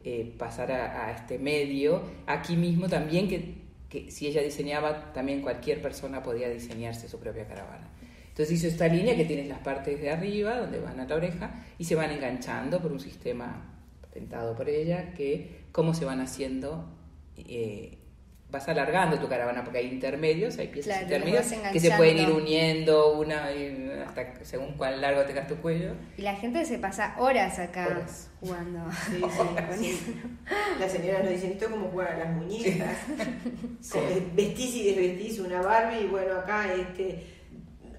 eh, 0.05 0.33
pasar 0.37 0.71
a, 0.71 1.07
a 1.07 1.11
este 1.11 1.39
medio. 1.39 2.03
Aquí 2.25 2.55
mismo 2.55 2.87
también 2.87 3.27
que, 3.27 3.55
que 3.89 4.11
si 4.11 4.27
ella 4.27 4.41
diseñaba, 4.41 5.11
también 5.11 5.41
cualquier 5.41 5.81
persona 5.81 6.23
podía 6.23 6.49
diseñarse 6.49 7.09
su 7.09 7.19
propia 7.19 7.45
caravana. 7.45 7.89
Entonces 8.33 8.55
hizo 8.55 8.67
esta 8.67 8.87
línea 8.87 9.15
que 9.15 9.25
tienes 9.25 9.47
las 9.47 9.59
partes 9.59 10.01
de 10.01 10.09
arriba, 10.09 10.57
donde 10.57 10.79
van 10.79 10.99
a 10.99 11.05
la 11.05 11.15
oreja, 11.15 11.51
y 11.77 11.85
se 11.85 11.93
van 11.93 12.09
enganchando 12.09 12.81
por 12.81 12.91
un 12.91 12.99
sistema 12.99 13.63
patentado 14.01 14.55
por 14.55 14.67
ella, 14.69 15.13
que 15.13 15.65
cómo 15.71 15.93
se 15.93 16.03
van 16.03 16.19
haciendo, 16.19 16.83
eh, 17.37 17.99
vas 18.49 18.67
alargando 18.67 19.19
tu 19.19 19.27
caravana, 19.27 19.63
porque 19.63 19.79
hay 19.79 19.87
intermedios, 19.87 20.57
hay 20.57 20.69
piezas 20.69 20.93
Claro, 20.97 21.03
intermedias 21.03 21.53
que 21.71 21.79
se 21.79 21.91
pueden 21.91 22.17
ir 22.17 22.29
uniendo 22.31 23.13
una 23.19 23.51
y 23.51 23.91
hasta 24.03 24.43
según 24.43 24.73
cuán 24.73 24.99
largo 24.99 25.21
tengas 25.25 25.47
tu 25.47 25.55
cuello. 25.57 25.91
Y 26.17 26.23
la 26.23 26.35
gente 26.35 26.65
se 26.65 26.79
pasa 26.79 27.15
horas 27.19 27.59
acá 27.59 27.85
Horas. 27.87 28.31
jugando. 28.39 28.79
Sí, 29.11 29.21
sí, 29.77 29.93
sí. 29.93 30.15
La 30.79 30.89
señora 30.89 31.19
nos 31.19 31.29
dice, 31.33 31.51
esto 31.51 31.65
es 31.65 31.71
como 31.71 31.87
jugar 31.89 32.13
a 32.13 32.17
las 32.17 32.29
muñecas. 32.35 32.97
Vestís 34.35 34.75
y 34.75 34.83
desvestís 34.87 35.39
una 35.39 35.61
Barbie 35.61 36.05
y 36.05 36.07
bueno, 36.07 36.33
acá 36.35 36.73
este, 36.73 37.23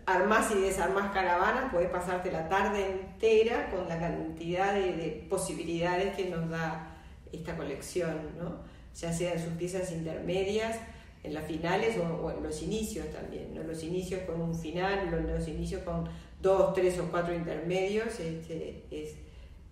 armás 0.07 0.51
y 0.55 0.61
desarmás 0.61 1.13
caravanas, 1.13 1.73
podés 1.73 1.91
pasarte 1.91 2.31
la 2.31 2.49
tarde 2.49 2.91
entera 2.91 3.71
con 3.71 3.89
la 3.89 3.99
cantidad 3.99 4.75
de, 4.75 4.93
de 4.93 5.27
posibilidades 5.29 6.15
que 6.17 6.29
nos 6.29 6.49
da 6.51 6.95
esta 7.33 7.57
colección, 7.57 8.17
¿no? 8.39 8.59
ya 8.95 9.13
sea 9.13 9.33
en 9.33 9.43
sus 9.43 9.53
piezas 9.55 9.91
intermedias, 9.93 10.79
en 11.23 11.35
las 11.35 11.47
finales 11.47 11.97
o, 11.99 12.31
en 12.31 12.43
los 12.43 12.63
inicios 12.63 13.11
también, 13.11 13.55
¿no? 13.55 13.63
los 13.63 13.83
inicios 13.83 14.21
con 14.23 14.41
un 14.41 14.55
final, 14.55 15.11
los, 15.11 15.23
los 15.25 15.49
inicios 15.49 15.83
con 15.83 16.09
dos, 16.41 16.75
tres 16.75 16.99
o 16.99 17.11
cuatro 17.11 17.35
intermedios, 17.35 18.21
este, 18.21 18.85
es, 18.91 19.17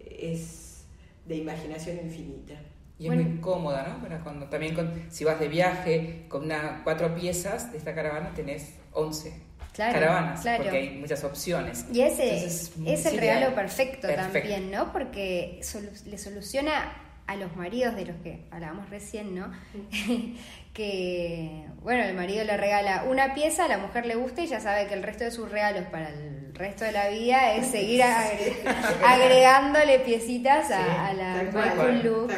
es 0.00 0.84
de 1.26 1.36
imaginación 1.36 1.98
infinita. 1.98 2.54
Y 2.98 3.08
es 3.08 3.14
muy 3.14 3.40
cómoda, 3.40 3.98
¿no? 3.98 4.22
Cuando 4.22 4.46
también 4.46 4.76
si 5.10 5.24
vas 5.24 5.40
de 5.40 5.48
viaje 5.48 6.26
con 6.28 6.44
una, 6.44 6.82
cuatro 6.84 7.14
piezas 7.16 7.72
de 7.72 7.78
esta 7.78 7.94
caravana 7.94 8.32
tenés 8.32 8.76
once 8.92 9.42
caravanas, 9.76 10.44
porque 10.56 10.76
hay 10.76 10.90
muchas 10.98 11.24
opciones. 11.24 11.86
Y 11.92 12.02
ese 12.02 12.46
es 12.46 13.06
el 13.06 13.18
regalo 13.18 13.54
perfecto, 13.54 14.08
también, 14.08 14.70
¿no? 14.70 14.92
Porque 14.92 15.60
le 16.06 16.18
soluciona 16.18 17.02
a 17.26 17.36
los 17.36 17.54
maridos 17.56 17.94
de 17.94 18.06
los 18.06 18.16
que 18.16 18.44
hablábamos 18.50 18.90
recién, 18.90 19.34
¿no? 19.34 19.52
que, 20.74 21.66
bueno, 21.82 22.02
el 22.02 22.14
marido 22.14 22.44
le 22.44 22.56
regala 22.56 23.04
una 23.04 23.34
pieza, 23.34 23.66
a 23.66 23.68
la 23.68 23.78
mujer 23.78 24.06
le 24.06 24.16
gusta 24.16 24.42
y 24.42 24.46
ya 24.46 24.60
sabe 24.60 24.86
que 24.86 24.94
el 24.94 25.02
resto 25.02 25.24
de 25.24 25.30
sus 25.30 25.50
regalos 25.50 25.84
para 25.86 26.08
el 26.08 26.54
resto 26.54 26.84
de 26.84 26.92
la 26.92 27.08
vida 27.08 27.54
es 27.54 27.68
seguir 27.68 28.02
agregándole 29.06 30.00
piecitas 30.00 30.70
a, 30.70 31.12
la 31.12 31.50
tal 31.50 32.02
look. 32.02 32.32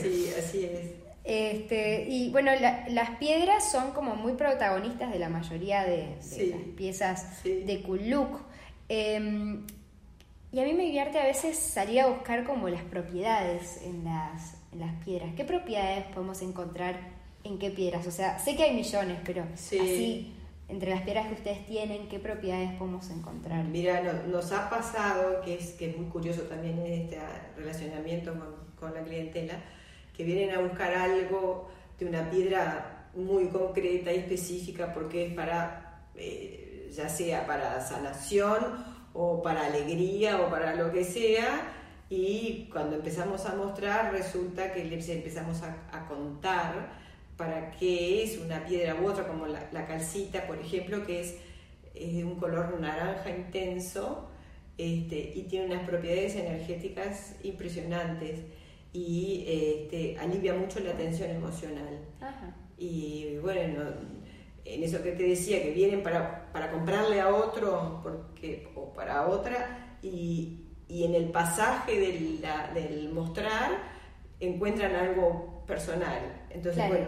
Sí, 0.00 0.30
así 0.38 0.64
es. 0.64 0.97
Este, 1.28 2.06
y 2.08 2.30
bueno, 2.30 2.50
las 2.88 3.10
piedras 3.18 3.70
son 3.70 3.90
como 3.90 4.16
muy 4.16 4.32
protagonistas 4.32 5.12
de 5.12 5.18
la 5.18 5.28
mayoría 5.28 5.84
de, 5.84 6.16
las 6.16 6.62
piezas 6.74 7.44
de 7.44 7.84
Look. 7.86 8.40
Em, 8.88 9.66
y 10.50 10.58
a 10.58 10.64
mí 10.64 10.72
me 10.72 10.84
divierte 10.84 11.18
a 11.18 11.24
veces 11.24 11.58
salir 11.58 12.00
a 12.00 12.06
buscar 12.06 12.44
como 12.44 12.70
las 12.70 12.82
propiedades 12.82 13.82
en 13.84 14.04
las, 14.04 14.54
en 14.72 14.80
las 14.80 15.04
piedras. 15.04 15.34
¿Qué 15.36 15.44
propiedades 15.44 16.06
podemos 16.14 16.40
encontrar 16.40 16.98
en 17.44 17.58
qué 17.58 17.68
piedras? 17.72 18.06
O 18.06 18.10
sea, 18.10 18.38
sé 18.38 18.56
que 18.56 18.62
hay 18.62 18.74
millones, 18.74 19.18
pero 19.22 19.44
así, 19.52 20.32
entre 20.66 20.88
las 20.88 21.02
piedras 21.02 21.26
que 21.26 21.34
ustedes 21.34 21.66
tienen, 21.66 22.08
¿qué 22.08 22.18
propiedades 22.18 22.72
podemos 22.78 23.10
encontrar? 23.10 23.64
Mira, 23.66 24.00
nos 24.26 24.50
ha 24.52 24.70
pasado, 24.70 25.42
que 25.42 25.56
es, 25.56 25.72
que 25.72 25.90
es 25.90 25.98
muy 25.98 26.06
curioso 26.06 26.40
también 26.44 26.78
este 26.86 27.18
relacionamiento 27.54 28.34
con, 28.80 28.94
la 28.94 29.02
clientela, 29.02 29.62
que 30.18 30.24
vienen 30.24 30.50
a 30.50 30.58
buscar 30.58 30.92
algo 30.92 31.70
de 31.96 32.06
una 32.06 32.28
piedra 32.28 33.08
muy 33.14 33.46
concreta 33.50 34.12
y 34.12 34.18
específica 34.18 34.92
porque 34.92 35.26
es 35.26 35.34
para, 35.34 36.02
eh, 36.16 36.90
ya 36.92 37.08
sea 37.08 37.46
para 37.46 37.80
sanación 37.80 38.84
o 39.12 39.40
para 39.40 39.66
alegría 39.66 40.40
o 40.40 40.50
para 40.50 40.74
lo 40.74 40.90
que 40.90 41.04
sea. 41.04 41.72
Y 42.10 42.68
cuando 42.72 42.96
empezamos 42.96 43.46
a 43.46 43.54
mostrar, 43.54 44.12
resulta 44.12 44.72
que 44.72 44.84
les 44.84 45.08
empezamos 45.08 45.62
a, 45.62 46.08
contar 46.08 46.90
para 47.36 47.70
qué 47.70 48.24
es 48.24 48.38
una 48.38 48.64
piedra 48.64 48.96
u 49.00 49.06
otra, 49.06 49.28
como 49.28 49.46
la, 49.46 49.86
calcita, 49.86 50.48
por 50.48 50.58
ejemplo, 50.58 51.06
que 51.06 51.20
es, 51.20 51.36
de 51.94 52.24
un 52.24 52.40
color 52.40 52.80
naranja 52.80 53.30
intenso 53.30 54.30
este, 54.78 55.32
y 55.36 55.42
tiene 55.44 55.66
unas 55.66 55.86
propiedades 55.86 56.34
energéticas 56.34 57.36
impresionantes 57.44 58.40
y 58.92 59.44
este, 59.46 60.18
alivia 60.18 60.54
mucho 60.54 60.80
la 60.80 60.92
tensión 60.92 61.30
emocional. 61.30 61.98
Y 62.76 63.36
bueno, 63.42 63.82
en 64.64 64.82
eso 64.82 65.02
que 65.02 65.12
te 65.12 65.24
decía, 65.24 65.62
que 65.62 65.72
vienen 65.72 66.02
para, 66.02 66.50
para 66.52 66.70
comprarle 66.70 67.20
a 67.20 67.34
otro 67.34 68.00
porque, 68.02 68.68
o 68.74 68.92
para 68.92 69.26
otra, 69.26 69.96
y, 70.02 70.64
y 70.88 71.04
en 71.04 71.14
el 71.14 71.30
pasaje 71.30 71.98
del, 71.98 72.44
del, 72.74 73.10
mostrar 73.12 73.70
encuentran 74.40 74.94
algo 74.94 75.64
personal. 75.66 76.46
Entonces, 76.50 76.88
bueno, 76.88 77.06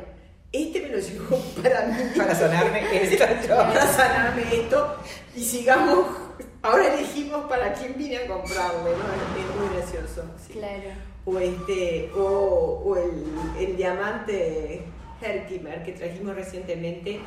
este 0.53 0.81
me 0.81 0.89
lo 0.89 0.99
llevó 0.99 1.37
para 1.63 1.87
mí. 1.87 1.97
Para 2.17 2.35
sanarme 2.35 2.81
esto. 2.93 3.25
para 3.49 3.87
sanarme 3.87 4.43
esto. 4.53 4.97
Y 5.37 5.45
sigamos. 5.45 6.07
Ahora 6.63 6.93
elegimos 6.95 7.45
para 7.49 7.73
quién 7.73 7.97
vine 7.97 8.19
a 8.19 8.27
comprarlo, 8.27 8.85
¿no? 8.85 8.91
Es 8.91 9.57
muy 9.57 9.77
gracioso. 9.77 10.25
Claro. 10.53 11.10
O, 11.25 11.39
este, 11.39 12.11
o, 12.17 12.83
o 12.85 12.97
el, 12.97 13.69
el 13.69 13.77
diamante 13.77 14.85
Herkimer 15.21 15.83
que 15.83 15.93
trajimos 15.93 16.35
recientemente. 16.35 17.21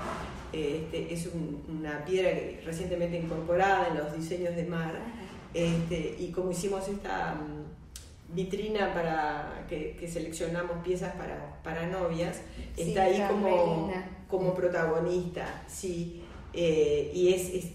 Este, 0.52 1.12
es 1.12 1.30
una 1.68 2.06
piedra 2.06 2.30
recientemente 2.64 3.18
incorporada 3.18 3.88
en 3.88 3.98
los 3.98 4.16
diseños 4.16 4.56
de 4.56 4.66
mar. 4.66 4.94
Este, 5.54 6.16
y 6.20 6.32
como 6.32 6.52
hicimos 6.52 6.88
esta 6.88 7.36
mm, 7.36 8.36
vitrina 8.36 8.94
para 8.94 9.66
que, 9.68 10.08
seleccionamos 10.08 10.84
piezas 10.84 11.16
para, 11.16 11.60
para 11.64 11.88
novias, 11.88 12.42
está 12.78 13.04
ahí 13.04 13.24
como, 13.28 13.92
como 14.28 14.54
protagonista. 14.54 15.64
Sí, 15.68 16.22
eh, 16.54 17.12
y 17.14 17.34
es, 17.34 17.50
es, 17.50 17.66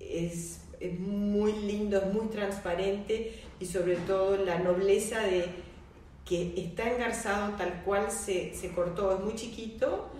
es, 0.00 0.60
es 0.80 0.98
muy 0.98 1.52
lindo, 1.52 1.98
es 1.98 2.12
muy 2.12 2.28
transparente 2.28 3.34
y 3.60 3.66
sobre 3.66 3.96
todo 3.96 4.42
la 4.42 4.58
nobleza 4.58 5.20
de 5.20 5.44
que 6.24 6.54
está 6.56 6.92
engarzado 6.92 7.54
tal 7.56 7.82
cual 7.84 8.10
se, 8.10 8.54
se 8.54 8.70
cortó, 8.70 9.12
es 9.16 9.20
muy 9.20 9.34
chiquito, 9.34 10.10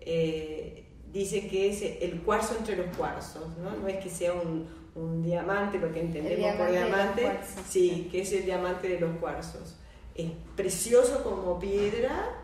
eh, 0.00 0.84
dice 1.12 1.46
que 1.46 1.70
es 1.70 1.82
el 2.02 2.20
cuarzo 2.22 2.56
entre 2.58 2.76
los 2.76 2.96
cuarzos, 2.96 3.56
¿no? 3.58 3.76
no 3.76 3.88
es 3.88 4.02
que 4.02 4.10
sea 4.10 4.32
un, 4.32 4.66
un 4.94 5.22
diamante, 5.22 5.78
lo 5.78 5.92
que 5.92 6.00
entendemos 6.00 6.56
por 6.56 6.70
diamante, 6.70 7.38
sí, 7.68 8.08
que 8.10 8.22
es 8.22 8.32
el 8.32 8.44
diamante 8.44 8.88
de 8.88 9.00
los 9.00 9.16
cuarzos. 9.18 9.76
Es 10.14 10.30
precioso 10.56 11.22
como 11.22 11.58
piedra 11.58 12.40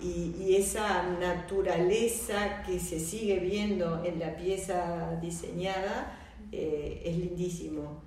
y, 0.00 0.34
y, 0.38 0.56
esa 0.56 1.02
naturaleza 1.02 2.62
que 2.66 2.78
se 2.78 2.98
sigue 3.00 3.38
viendo 3.38 4.02
en 4.04 4.18
la 4.18 4.34
pieza 4.36 5.18
diseñada 5.20 6.18
eh, 6.52 7.02
es 7.04 7.16
lindísimo. 7.16 8.02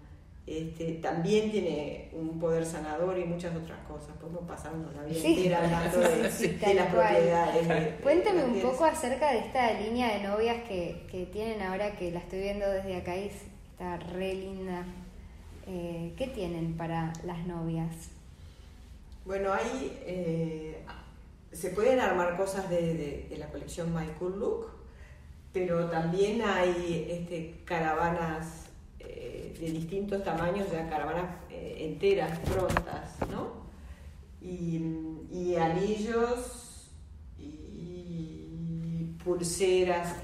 Este, 0.46 0.96
también 0.96 1.50
tiene 1.52 2.10
un 2.12 2.38
poder 2.38 2.66
sanador 2.66 3.18
y 3.18 3.24
muchas 3.24 3.56
otras 3.56 3.80
cosas. 3.88 4.16
Podemos 4.18 4.44
pasarnos 4.46 4.94
la 4.94 5.04
vida 5.04 5.26
entera 5.26 5.64
hablando 5.64 6.00
de, 6.00 6.74
las 6.76 6.88
propiedades. 6.88 8.02
Cuéntame 8.02 8.44
un 8.44 8.62
poco 8.62 8.84
acerca 8.84 9.32
de 9.32 9.40
esta 9.40 9.72
línea 9.80 10.18
de 10.18 10.28
novias 10.28 10.64
que, 10.68 11.08
que, 11.10 11.28
tienen 11.28 11.62
ahora, 11.62 11.96
que 11.96 12.12
la 12.12 12.20
estoy 12.20 12.40
viendo 12.40 12.70
desde 12.70 12.98
acá 12.98 13.16
y 13.16 13.28
está 13.28 13.98
re 13.98 14.34
linda. 14.36 14.84
Eh, 15.66 16.14
¿Qué 16.18 16.28
tienen 16.28 16.76
para 16.76 17.14
las 17.24 17.48
novias? 17.48 18.10
Bueno, 19.24 19.54
ahí 19.54 19.98
eh, 20.06 20.84
se 21.54 21.70
pueden 21.70 22.02
armar 22.02 22.36
cosas 22.36 22.70
de, 22.70 23.28
de, 23.30 23.38
la 23.38 23.48
colección 23.48 23.94
My 23.94 24.08
Cool 24.20 24.40
Look, 24.40 24.68
pero 25.54 25.90
también 25.90 26.42
hay 26.42 27.08
este, 27.10 27.62
caravanas 27.64 28.63
de 29.60 29.72
distintos 29.72 30.24
tamaños, 30.24 30.72
de 30.72 30.78
caravanas 30.90 31.26
eh, 31.50 31.78
enteras, 31.80 32.40
prontas, 32.40 33.18
¿no? 33.32 33.64
Y, 34.42 35.56
anillos 35.56 36.90
y 37.38 39.16
pulseras 39.24 40.16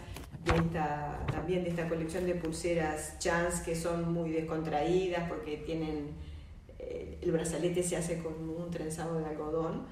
de 0.44 0.56
esta, 0.56 1.26
también 1.32 1.64
de 1.64 1.70
esta 1.70 1.88
colección 1.88 2.26
de 2.26 2.36
pulseras 2.36 3.20
Chance 3.20 3.64
que 3.64 3.76
son 3.76 4.12
muy 4.12 4.32
descontraídas 4.32 5.30
porque 5.30 5.58
tienen 5.58 6.16
eh, 6.80 7.20
el 7.22 7.32
brazalete 7.32 7.84
se 7.84 7.98
hace 7.98 8.20
con 8.20 8.50
un 8.50 8.72
trenzado 8.72 9.20
de 9.20 9.26
algodón, 9.26 9.86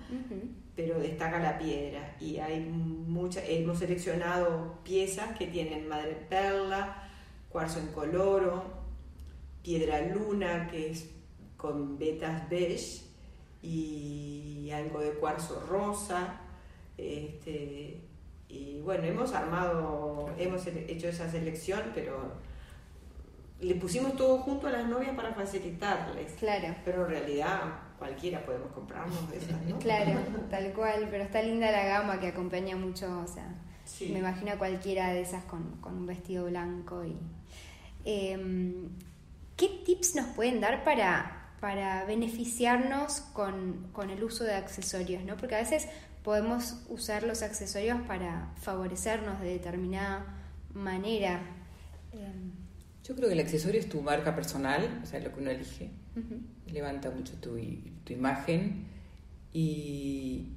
pero 0.76 1.00
destaca 1.00 1.40
la 1.40 1.60
piedra 1.60 2.16
y 2.20 2.38
hay 2.38 2.62
muchas, 2.62 3.44
hemos 3.48 3.80
seleccionado 3.80 4.80
piezas 4.84 5.38
que 5.38 5.48
tienen 5.48 5.90
madre 5.90 6.16
perla, 6.30 7.10
cuarzo 7.50 7.80
en 7.80 7.88
coloro, 7.88 8.64
piedra 9.64 10.02
luna, 10.02 10.68
que 10.70 10.92
es 10.92 11.10
con 11.58 11.98
vetas 11.98 12.50
beige 12.50 13.02
y 13.62 14.70
algo 14.72 15.00
de 15.00 15.12
cuarzo 15.12 15.66
rosa. 15.68 16.42
Este, 16.98 18.02
y 18.50 18.80
bueno, 18.82 19.04
hemos 19.04 19.34
armado, 19.34 20.30
hemos 20.38 20.66
hecho 20.68 21.10
esa 21.10 21.30
selección, 21.30 21.82
pero 21.94 22.34
le 23.60 23.76
pusimos 23.76 24.16
todo 24.16 24.40
junto 24.40 24.68
a 24.68 24.72
las 24.72 24.88
novias 24.88 25.16
para 25.16 25.34
facilitarles. 25.34 26.34
Claro. 26.34 26.76
Pero 26.86 27.06
en 27.06 27.12
realidad 27.12 27.62
cualquiera 27.98 28.46
podemos 28.46 28.72
comprarnos 28.72 29.30
de 29.30 29.38
esas, 29.38 29.62
¿no? 29.64 29.80
Claro, 29.80 30.20
tal 30.50 30.72
cual, 30.74 31.08
pero 31.10 31.24
está 31.24 31.42
linda 31.42 31.72
la 31.72 31.86
gama 31.86 32.20
que 32.20 32.28
acompaña 32.28 32.76
mucho, 32.76 33.20
o 33.20 33.28
sea, 33.28 33.56
me 34.02 34.20
imagino 34.20 34.58
cualquiera 34.58 35.14
de 35.14 35.22
esas 35.22 35.44
con, 35.46 35.64
con 35.82 35.96
un 35.96 36.06
vestido 36.06 36.46
blanco 36.46 37.04
y... 37.04 37.18
Em, 38.06 38.88
¿Qué 39.58 39.82
tips 39.86 40.14
nos 40.14 40.28
pueden 40.28 40.62
dar 40.62 40.84
para, 40.84 41.52
para 41.60 42.06
beneficiarnos 42.06 43.22
con, 43.34 43.90
el 44.10 44.24
uso 44.24 44.44
de 44.44 44.54
accesorios? 44.54 45.24
¿no? 45.24 45.36
Porque 45.36 45.56
a 45.56 45.60
veces 45.60 45.88
podemos 46.24 46.84
usar 46.90 47.24
los 47.24 47.42
accesorios 47.42 48.00
para 48.02 48.54
favorecernos 48.62 49.42
de 49.42 49.54
determinada 49.54 50.26
manera. 50.76 51.42
Em, 52.14 52.52
Yo 53.04 53.16
creo 53.16 53.30
que 53.30 53.34
el 53.34 53.40
accesorio 53.40 53.80
es 53.80 53.90
tu 53.90 54.02
marca 54.02 54.36
personal, 54.36 55.02
o 55.04 55.08
sea, 55.08 55.20
lo 55.20 55.34
que 55.34 55.40
uno 55.40 55.50
elige. 55.50 55.90
Levanta 56.68 57.10
mucho 57.10 57.34
tu, 57.36 57.58
tu 58.04 58.14
imagen 58.14 58.86
y, 59.54 60.50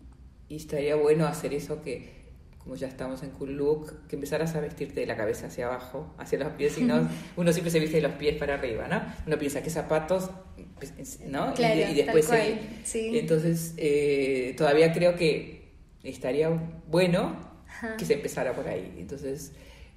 y, 0.48 0.56
estaría 0.56 0.96
bueno 0.96 1.26
hacer 1.26 1.54
eso 1.54 1.82
que 1.82 2.19
como 2.62 2.76
ya 2.76 2.86
estamos 2.88 3.22
en 3.22 3.30
cool 3.30 3.56
look, 3.56 4.06
que 4.06 4.16
empezaras 4.16 4.54
a 4.54 4.60
vestirte 4.60 5.00
de 5.00 5.06
la 5.06 5.16
cabeza 5.16 5.46
hacia 5.46 5.66
abajo, 5.66 6.14
hacia 6.18 6.38
los 6.38 6.50
pies, 6.52 6.76
y 6.78 6.82
no, 6.84 7.08
uno 7.36 7.52
siempre 7.52 7.70
se 7.70 7.80
viste 7.80 7.96
de 7.96 8.02
los 8.02 8.12
pies 8.12 8.36
para 8.36 8.54
arriba, 8.54 8.86
¿no? 8.86 9.02
Uno 9.26 9.38
piensa, 9.38 9.62
¿qué 9.62 9.70
zapatos? 9.70 10.30
Pues, 10.76 11.20
¿No? 11.26 11.54
Claro, 11.54 11.80
y, 11.90 11.94
después 11.94 12.26
tal 12.28 12.38
cual, 12.38 12.48
seguir. 12.48 12.80
sí. 12.84 13.18
Entonces, 13.18 13.74
eh, 13.78 14.54
todavía 14.58 14.92
creo 14.92 15.16
que 15.16 15.70
estaría 16.02 16.48
bueno 16.86 17.36
Ajá. 17.66 17.96
que 17.96 18.04
se 18.04 18.14
empezara 18.14 18.52
por 18.54 18.68
ahí. 18.68 18.94
Entonces, 18.98 19.52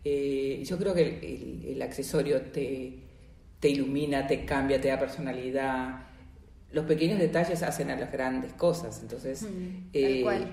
eh, 0.06 0.62
yo 0.66 0.78
creo 0.78 0.94
que 0.94 1.02
el, 1.02 1.24
el- 1.24 1.66
el 1.76 1.82
accesorio 1.82 2.42
te, 2.42 3.00
te 3.60 3.70
ilumina, 3.70 4.26
te 4.28 4.46
cambia, 4.46 4.80
te 4.82 4.88
da 4.90 5.00
personalidad. 5.00 6.06
Los 6.72 6.86
pequeños 6.86 7.20
detalles 7.20 7.62
hacen 7.64 7.90
a 7.92 7.96
las 7.98 8.12
grandes 8.12 8.54
cosas. 8.54 9.00
Entonces, 9.02 9.44
Mm, 9.44 9.90
eh. 9.94 10.48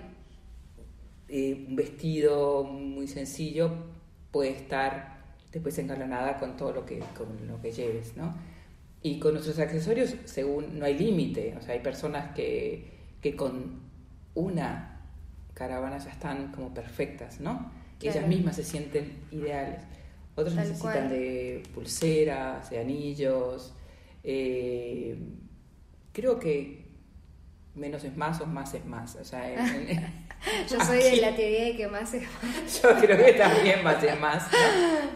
Eh, 1.30 1.64
un 1.68 1.76
vestido 1.76 2.64
muy 2.64 3.06
sencillo 3.08 3.72
puede 4.30 4.50
estar 4.50 5.20
después 5.52 5.78
engalonada 5.78 6.38
con 6.38 6.56
todo 6.56 6.72
lo 6.72 6.87
que, 6.87 6.99
con 7.16 7.46
lo 7.49 7.60
que 7.62 7.72
lleves, 7.72 8.16
¿no? 8.16 8.34
Y 9.02 9.18
con 9.18 9.32
nuestros 9.34 9.58
accesorios, 9.58 10.14
según 10.26 10.78
no 10.78 10.84
hay 10.84 10.99
límite, 10.99 11.56
o 11.58 11.62
sea, 11.62 11.75
hay 11.75 11.80
personas 11.80 12.34
que, 12.34 12.90
que 13.22 13.34
con 13.34 13.80
una 14.34 15.00
caravana 15.54 15.99
ya 15.99 16.10
están 16.10 16.52
como 16.52 16.72
perfectas, 16.75 17.40
¿no? 17.40 17.70
Claro. 17.99 18.18
Ellas 18.18 18.28
mismas 18.28 18.56
se 18.56 18.64
sienten 18.64 19.18
ideales. 19.30 19.82
Otros 20.34 20.54
Tal 20.54 20.64
necesitan 20.68 20.92
cual. 20.92 21.08
de 21.10 21.62
pulseras, 21.75 22.70
de 22.70 22.78
anillos. 22.80 23.75
eh, 24.22 25.18
creo 26.12 26.38
que 26.38 26.84
menos 27.75 28.04
es 28.04 28.16
más 28.16 28.40
o 28.40 28.46
más 28.46 28.75
es 28.75 28.84
más. 28.84 29.16
O 29.16 29.25
sea, 29.25 29.50
en- 29.52 29.88
en- 29.90 30.29
Yo 30.70 30.80
soy 30.85 30.99
de 31.02 31.16
la 31.16 31.35
teoría 31.35 31.64
de 31.66 31.76
que 31.76 31.87
más 31.88 32.14
es 32.14 32.23
yo 32.82 32.88
creo 33.00 33.16
que 33.25 33.32
también 33.35 33.85
más 33.85 34.02
es 34.02 34.18
más, 34.18 34.44
¿no? 34.50 34.59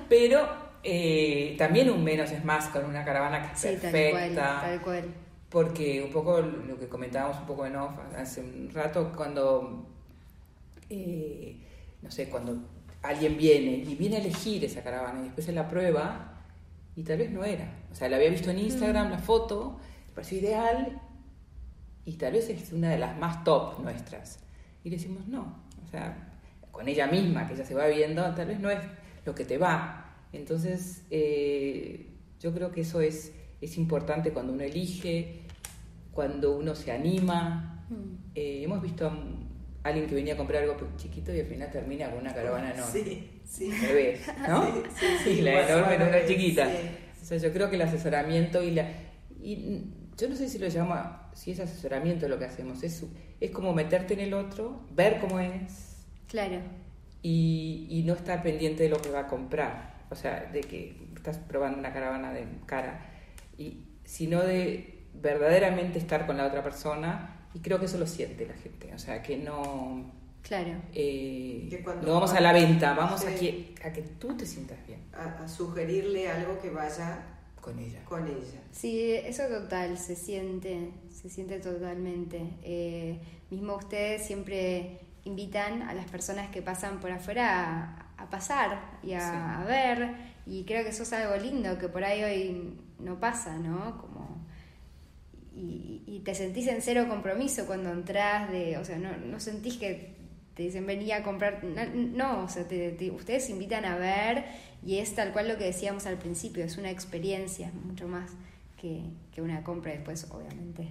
Pero 0.09 0.47
eh, 0.83 1.55
también 1.59 1.91
un 1.91 2.05
menos 2.05 2.31
es 2.31 2.45
más 2.45 2.69
con 2.69 2.85
una 2.85 3.05
caravana 3.05 3.41
que 3.41 3.53
es 3.55 3.59
Sí, 3.61 3.69
tal 3.81 3.91
perfecta. 3.93 4.11
cual, 4.11 4.61
tal 4.61 4.81
cual. 4.83 5.05
Porque 5.49 6.03
un 6.03 6.11
poco 6.11 6.41
lo 6.41 6.79
que 6.79 6.89
comentábamos 6.89 7.39
un 7.39 7.47
poco 7.47 7.65
en 7.65 7.77
off 7.77 7.93
hace 8.19 8.41
un 8.41 8.71
rato, 8.73 9.13
cuando, 9.17 9.87
eh, 10.91 11.57
no 12.03 12.11
sé, 12.11 12.29
cuando 12.29 12.59
alguien 13.03 13.37
viene 13.37 13.71
y 13.73 13.95
viene 13.95 14.17
a 14.17 14.21
elegir 14.21 14.65
esa 14.65 14.83
caravana 14.83 15.21
y 15.21 15.25
después 15.25 15.47
se 15.47 15.53
la 15.53 15.69
prueba 15.69 16.33
y 16.97 17.03
tal 17.03 17.19
vez 17.19 17.31
no 17.31 17.45
era. 17.45 17.73
O 17.91 17.95
sea, 17.95 18.09
la 18.09 18.17
había 18.17 18.31
visto 18.31 18.51
en 18.51 18.59
Instagram, 18.59 19.11
la 19.11 19.19
foto, 19.19 19.79
le 20.09 20.13
pareció 20.13 20.39
ideal 20.39 21.01
y 22.05 22.13
tal 22.15 22.33
vez 22.33 22.49
es 22.51 22.73
una 22.73 22.91
de 22.91 22.99
las 22.99 23.17
más 23.17 23.45
top 23.45 23.79
nuestras. 23.81 24.41
Y 24.85 24.91
le 24.91 24.97
decimos, 24.97 25.27
no, 25.27 25.65
o 25.83 25.91
sea, 25.91 26.35
con 26.71 26.87
ella 26.89 27.07
misma, 27.07 27.49
que 27.49 27.55
ella 27.55 27.65
se 27.65 27.75
va 27.75 27.87
viendo, 27.87 28.23
tal 28.35 28.47
vez 28.49 28.61
no 28.61 28.71
es 28.71 28.81
lo 29.25 29.35
que 29.35 29.45
te 29.45 29.59
va. 29.59 30.15
Entonces, 30.33 31.05
eh, 31.11 32.11
yo 32.39 32.53
creo 32.53 32.71
que 32.71 32.83
eso 32.83 33.01
es, 33.01 33.33
es 33.61 33.79
importante 33.79 34.33
cuando 34.33 34.53
uno 34.53 34.63
elige, 34.63 35.41
cuando 36.13 36.57
uno 36.57 36.75
se 36.75 36.93
anima. 36.93 37.87
Mm. 37.89 38.35
Eh, 38.35 38.63
hemos 38.65 38.83
visto 38.83 39.07
a 39.07 39.89
alguien 39.89 40.07
que 40.07 40.15
venía 40.15 40.35
a 40.35 40.37
comprar 40.37 40.63
algo 40.63 40.77
chiquito 40.97 41.35
y 41.35 41.41
al 41.41 41.47
final 41.47 41.71
termina 41.71 42.11
con 42.11 42.21
una 42.21 42.35
caravana 42.35 42.73
enorme. 42.73 42.93
Sí, 42.93 43.41
sí. 43.45 43.71
Al 43.71 43.81
revés, 43.81 44.21
¿no? 44.49 44.65
Sí, 44.65 44.83
sí, 44.99 45.07
sí, 45.25 45.41
la 45.43 45.67
enorme 45.67 45.95
igual, 45.95 46.27
chiquita. 46.27 46.71
sí. 46.71 46.77
O 47.23 47.25
sea, 47.25 47.39
yo 47.39 47.53
creo 47.53 47.71
que 47.71 47.77
el 47.77 47.83
asesoramiento 47.83 48.63
y 48.63 48.73
la... 48.73 48.87
Y 49.43 49.85
yo 50.17 50.29
no 50.29 50.37
sé 50.37 50.49
si 50.49 50.59
lo 50.59 50.69
llama, 50.69 51.31
si 51.35 51.53
es 51.53 51.61
asesoramiento 51.61 52.29
lo 52.29 52.39
que 52.39 52.45
hacemos, 52.45 52.83
es, 52.83 53.05
es 53.41 53.51
como 53.51 53.73
meterte 53.73 54.15
en 54.15 54.21
el 54.21 54.35
otro, 54.35 54.81
ver 54.93 55.19
cómo 55.21 55.41
es 55.41 56.07
Claro, 56.29 56.59
y, 57.23 57.87
y 57.91 58.03
no 58.05 58.15
estar 58.15 58.43
pendiente 58.43 58.83
de 58.85 58.89
lo 58.91 59.01
que 59.01 59.11
va 59.11 59.21
a 59.21 59.27
comprar. 59.29 59.95
O 60.11 60.15
sea, 60.17 60.45
de 60.53 60.61
que 60.61 60.97
estás 61.17 61.39
probando 61.39 61.79
una 61.79 61.93
caravana 61.93 62.33
de 62.33 62.47
cara, 62.67 63.01
y, 63.59 63.85
sino 64.05 64.43
de 64.43 65.07
verdaderamente 65.15 65.99
estar 65.99 66.27
con 66.27 66.37
la 66.37 66.47
otra 66.47 66.63
persona 66.63 67.49
y 67.55 67.61
creo 67.61 67.79
que 67.79 67.87
eso 67.87 67.99
lo 67.99 68.07
siente 68.07 68.47
la 68.47 68.55
gente. 68.55 68.93
O 68.95 68.99
sea, 68.99 69.23
que 69.23 69.37
no... 69.39 70.13
claro. 70.43 70.73
eh, 70.93 71.69
Que 71.71 71.83
no 72.03 72.13
vamos 72.15 72.33
va- 72.33 72.39
a 72.39 72.41
la 72.41 72.53
venta, 72.53 72.95
vamos 72.95 73.21
Sí. 73.23 73.27
a, 73.29 73.35
que, 73.37 73.75
a 73.89 73.93
que 73.93 74.03
tú 74.03 74.37
te 74.37 74.45
sientas 74.45 74.79
bien 74.87 75.01
A, 75.13 75.45
a 75.45 75.49
sugerirle 75.49 76.29
algo 76.29 76.59
que 76.61 76.71
vaya 76.71 77.23
con 77.65 77.79
ella. 77.79 78.05
con 78.05 78.27
ella. 78.27 78.61
Sí, 78.73 79.13
eso 79.13 79.45
total, 79.49 79.97
se 79.97 80.17
siente, 80.17 80.91
se 81.11 81.29
siente 81.31 81.59
totalmente. 81.61 82.41
Eh, 82.63 83.19
mismo 83.51 83.77
ustedes 83.77 84.27
siempre 84.27 85.01
invitan 85.25 85.83
a 85.83 85.95
las 85.95 86.07
personas 86.11 86.51
que 86.51 86.61
pasan 86.61 87.01
por 87.01 87.11
afuera 87.11 88.07
a, 88.19 88.23
a 88.23 88.29
pasar 88.31 88.99
y 89.03 89.15
a, 89.15 89.21
Sí. 89.21 89.27
a 89.63 89.65
ver, 89.67 90.15
y 90.47 90.65
creo 90.65 90.83
que 90.85 90.91
eso 90.91 91.05
es 91.05 91.13
algo 91.15 91.37
lindo 91.37 91.79
que 91.79 91.89
por 91.89 92.05
ahí 92.05 92.23
hoy 92.23 92.79
no 92.99 93.19
pasa, 93.19 93.57
¿no? 93.59 93.97
Como, 93.99 94.45
y, 95.57 96.03
y 96.07 96.21
te 96.21 96.35
sentís 96.35 96.67
en 96.67 96.83
cero 96.83 97.07
compromiso 97.09 97.65
cuando 97.67 97.91
entras, 97.91 98.51
de, 98.51 98.77
o 98.77 98.85
sea, 98.85 98.99
no, 98.99 99.17
no 99.17 99.41
sentís 99.41 99.77
que 99.79 100.14
te 100.55 100.63
dicen 100.63 100.87
venía 100.87 101.17
a 101.17 101.23
comprar, 101.23 101.63
no, 101.65 102.45
o 102.45 102.49
sea, 102.49 102.67
te- 102.69 102.91
te- 102.93 103.11
ustedes 103.11 103.49
invitan 103.51 103.85
a 103.85 103.97
ver 103.97 104.45
y 104.87 104.99
es 104.99 105.15
tal 105.15 105.33
cual 105.33 105.49
lo 105.49 105.59
que 105.59 105.65
decíamos 105.65 106.07
al 106.07 106.17
principio, 106.19 106.65
es 106.65 106.77
una 106.79 106.91
experiencia 106.91 107.71
mucho 107.85 108.07
más 108.07 108.31
que, 108.81 109.01
que 109.35 109.41
una 109.43 109.63
compra 109.65 109.93
después, 109.93 110.27
obviamente. 110.31 110.89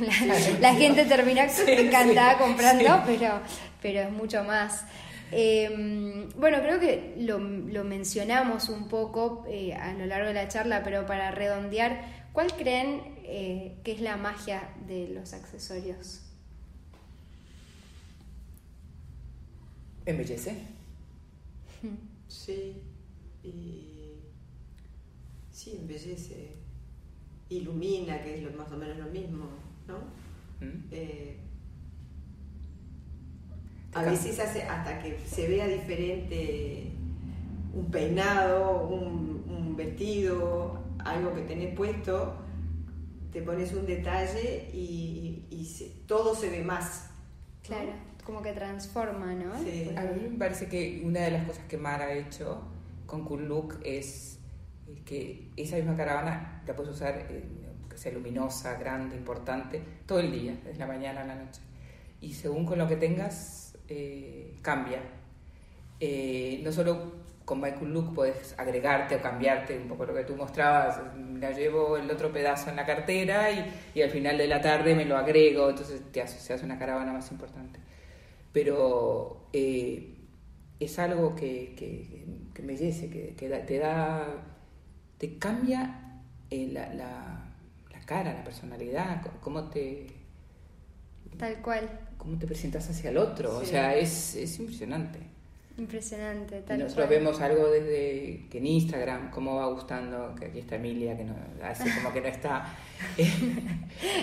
La, 0.00 0.60
la 0.60 0.74
gente 0.74 1.04
termina 1.04 1.46
encantada 1.66 2.38
comprando, 2.38 2.84
sí. 2.84 3.02
pero, 3.06 3.40
pero 3.82 4.00
es 4.00 4.10
mucho 4.10 4.42
más. 4.44 4.84
Eh, 5.32 6.28
bueno, 6.36 6.58
creo 6.62 6.78
que 6.78 7.14
lo, 7.18 7.38
lo 7.40 7.82
mencionamos 7.82 8.68
un 8.68 8.88
poco 8.88 9.44
eh, 9.48 9.74
a 9.74 9.92
lo 9.94 10.06
largo 10.06 10.28
de 10.28 10.34
la 10.34 10.46
charla, 10.48 10.82
pero 10.84 11.06
para 11.06 11.30
redondear, 11.32 12.04
¿cuál 12.32 12.52
creen 12.54 13.02
eh, 13.24 13.74
que 13.82 13.92
es 13.92 14.00
la 14.00 14.16
magia 14.16 14.68
de 14.86 15.08
los 15.08 15.32
accesorios? 15.32 16.20
Embellece. 20.06 20.52
Sí, 22.28 22.82
y 23.42 24.20
sí, 25.50 25.76
embellece, 25.80 26.56
ilumina, 27.48 28.22
que 28.22 28.36
es 28.36 28.42
lo, 28.42 28.52
más 28.52 28.70
o 28.72 28.76
menos 28.76 28.98
lo 28.98 29.06
mismo, 29.06 29.46
¿no? 29.86 29.98
¿Mm? 30.60 30.88
Eh, 30.90 31.38
a 33.94 34.02
cambia. 34.02 34.10
veces 34.10 34.38
hace 34.40 34.62
hasta 34.62 35.00
que 35.02 35.18
se 35.26 35.48
vea 35.48 35.66
diferente 35.68 36.90
un 37.74 37.90
peinado, 37.90 38.86
un, 38.88 39.44
un 39.48 39.76
vestido, 39.76 40.80
algo 41.04 41.34
que 41.34 41.42
tenés 41.42 41.74
puesto, 41.76 42.36
te 43.32 43.42
pones 43.42 43.72
un 43.74 43.86
detalle 43.86 44.70
y, 44.72 45.46
y 45.50 45.64
se- 45.66 45.90
todo 46.06 46.34
se 46.34 46.50
ve 46.50 46.62
más. 46.64 47.10
¿no? 47.68 47.76
Claro, 47.76 47.92
como 48.24 48.42
que 48.42 48.52
transforma, 48.52 49.34
¿no? 49.34 49.62
Sí. 49.62 49.90
A 49.96 50.02
mí 50.02 50.28
me 50.28 50.38
parece 50.38 50.66
que 50.66 51.02
una 51.04 51.20
de 51.20 51.30
las 51.32 51.46
cosas 51.46 51.64
que 51.66 51.76
Mara 51.76 52.06
ha 52.06 52.12
hecho 52.12 52.62
con 53.06 53.24
Cool 53.24 53.46
Look 53.46 53.80
es 53.84 54.38
que 55.04 55.50
esa 55.56 55.76
misma 55.76 55.96
caravana 55.96 56.62
la 56.66 56.74
puedes 56.74 56.92
usar, 56.92 57.26
eh, 57.30 57.44
que 57.88 57.98
sea 57.98 58.12
luminosa, 58.12 58.78
grande, 58.78 59.16
importante, 59.16 59.82
todo 60.06 60.20
el 60.20 60.32
día, 60.32 60.56
desde 60.64 60.78
la 60.78 60.86
mañana 60.86 61.20
a 61.20 61.24
la 61.24 61.34
noche. 61.34 61.60
Y 62.20 62.32
según 62.32 62.64
con 62.64 62.78
lo 62.78 62.88
que 62.88 62.96
tengas, 62.96 63.76
eh, 63.88 64.56
cambia. 64.62 65.02
Eh, 66.00 66.60
no 66.64 66.72
solo 66.72 67.24
con 67.44 67.60
My 67.60 67.72
Cool 67.72 67.92
Look 67.92 68.14
puedes 68.14 68.58
agregarte 68.58 69.16
o 69.16 69.20
cambiarte 69.20 69.76
un 69.76 69.86
poco 69.86 70.06
lo 70.06 70.14
que 70.14 70.24
tú 70.24 70.34
mostrabas, 70.34 70.98
la 71.38 71.50
llevo 71.50 71.98
el 71.98 72.10
otro 72.10 72.32
pedazo 72.32 72.70
en 72.70 72.76
la 72.76 72.86
cartera 72.86 73.50
y, 73.50 73.70
y 73.94 74.00
al 74.00 74.08
final 74.08 74.38
de 74.38 74.46
la 74.46 74.62
tarde 74.62 74.94
me 74.94 75.04
lo 75.04 75.18
agrego, 75.18 75.68
entonces 75.68 76.00
te 76.10 76.22
hace, 76.22 76.38
se 76.40 76.54
hace 76.54 76.64
una 76.64 76.78
caravana 76.78 77.12
más 77.12 77.30
importante 77.30 77.80
pero 78.54 79.48
eh, 79.52 80.14
es 80.80 80.98
algo 80.98 81.34
que, 81.34 81.74
que, 81.76 82.24
que 82.54 82.62
embellece, 82.62 83.10
que, 83.10 83.34
te 83.36 83.78
da, 83.78 84.26
te 85.18 85.38
cambia 85.38 86.22
eh, 86.50 86.70
la, 86.72 86.94
la, 86.94 87.52
la 87.92 88.00
cara, 88.06 88.32
la 88.32 88.44
personalidad, 88.44 89.26
cómo 89.42 89.68
te, 89.68 90.06
Tal 91.36 91.60
cual, 91.62 91.90
cómo 92.16 92.38
te 92.38 92.46
presentas 92.46 92.88
hacia 92.88 93.10
el 93.10 93.18
otro, 93.18 93.58
o 93.58 93.64
sea, 93.64 93.96
es, 93.96 94.36
es 94.36 94.58
impresionante. 94.58 95.18
Impresionante, 95.76 96.58
Y 96.58 96.62
tal 96.62 96.78
nosotros 96.78 97.06
cual. 97.06 97.18
vemos 97.18 97.40
algo 97.40 97.68
desde 97.68 98.46
que 98.50 98.58
en 98.58 98.66
Instagram, 98.66 99.30
cómo 99.30 99.56
va 99.56 99.66
gustando, 99.66 100.34
que 100.38 100.46
aquí 100.46 100.60
está 100.60 100.76
Emilia, 100.76 101.16
que 101.16 101.24
no, 101.24 101.34
hace 101.62 101.84
como 101.96 102.12
que 102.12 102.20
no 102.20 102.28
está. 102.28 102.66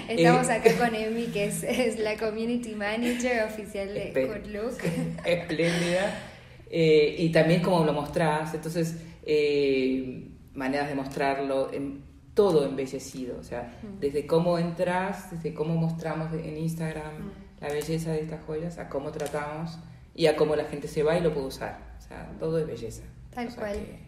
Estamos 0.07 0.49
Eh, 0.49 0.53
acá 0.53 0.69
con 0.77 0.95
Emi, 0.95 1.25
que 1.27 1.45
es, 1.45 1.63
es 1.63 1.99
la 1.99 2.17
community 2.17 2.75
manager 2.75 3.43
oficial 3.45 3.93
de 3.93 4.11
Good 4.25 4.51
Look. 4.53 4.77
espléndida. 5.25 6.19
Eh, 6.69 7.15
y 7.19 7.31
también 7.31 7.61
como 7.61 7.83
lo 7.83 7.91
mostrás, 7.93 8.53
entonces, 8.53 8.97
eh, 9.23 10.27
maneras 10.53 10.87
de 10.87 10.95
mostrarlo, 10.95 11.71
en, 11.73 12.09
todo 12.33 12.65
embellecido, 12.65 13.37
o 13.39 13.43
sea, 13.43 13.77
Mm. 13.83 13.99
desde 13.99 14.25
cómo 14.25 14.57
entras, 14.57 15.31
desde 15.31 15.53
cómo 15.53 15.75
mostramos 15.75 16.31
en 16.33 16.57
Instagram 16.57 17.25
Mm. 17.27 17.31
la 17.59 17.67
belleza 17.73 18.13
de 18.13 18.21
estas 18.21 18.41
joyas, 18.45 18.77
a 18.77 18.87
cómo 18.87 19.11
tratamos 19.11 19.77
y 20.13 20.27
a 20.27 20.35
cómo 20.35 20.55
la 20.55 20.65
gente 20.65 20.87
se 20.87 21.03
va 21.03 21.17
y 21.17 21.21
lo 21.21 21.33
puede 21.33 21.47
usar. 21.47 21.95
O 21.99 22.01
sea, 22.01 22.35
todo 22.39 22.59
es 22.59 22.67
belleza. 22.67 23.03
Tal 23.31 23.47
O 23.47 23.51
sea 23.51 23.63
cual. 23.63 23.75
es 23.75 23.99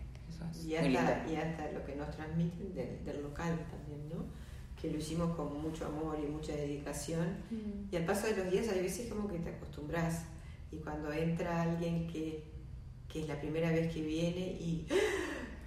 Y 0.66 0.76
hasta, 0.76 1.26
y 1.28 1.36
hasta 1.36 1.72
lo 1.72 1.84
que 1.86 1.96
nos 1.96 2.12
transmiten 2.12 2.74
del, 2.74 3.04
del 3.06 3.22
local 3.24 3.58
también, 3.70 4.10
¿no? 4.10 4.26
Que 4.80 4.90
lo 4.92 4.98
hicimos 4.98 5.36
con 5.36 5.62
mucho 5.62 5.86
amor 5.86 6.20
y 6.22 6.28
mucha 6.28 6.54
dedicación. 6.54 7.38
Mm. 7.50 7.90
Y 7.92 7.96
al 7.96 8.06
paso 8.06 8.28
de 8.28 8.36
los 8.38 8.52
días 8.52 8.68
hay 8.70 8.82
veces 8.82 9.08
como 9.10 9.28
que 9.28 9.40
te 9.40 9.50
acostumbras. 9.50 10.26
Y 10.72 10.78
cuando 10.78 11.12
entra 11.14 11.62
alguien 11.64 12.08
que, 12.08 12.44
que 13.08 13.22
es 13.22 13.28
la 13.28 13.40
primera 13.40 13.72
vez 13.72 13.94
que 13.94 14.02
viene 14.02 14.40
y 14.40 14.88
¡ah! 14.92 14.96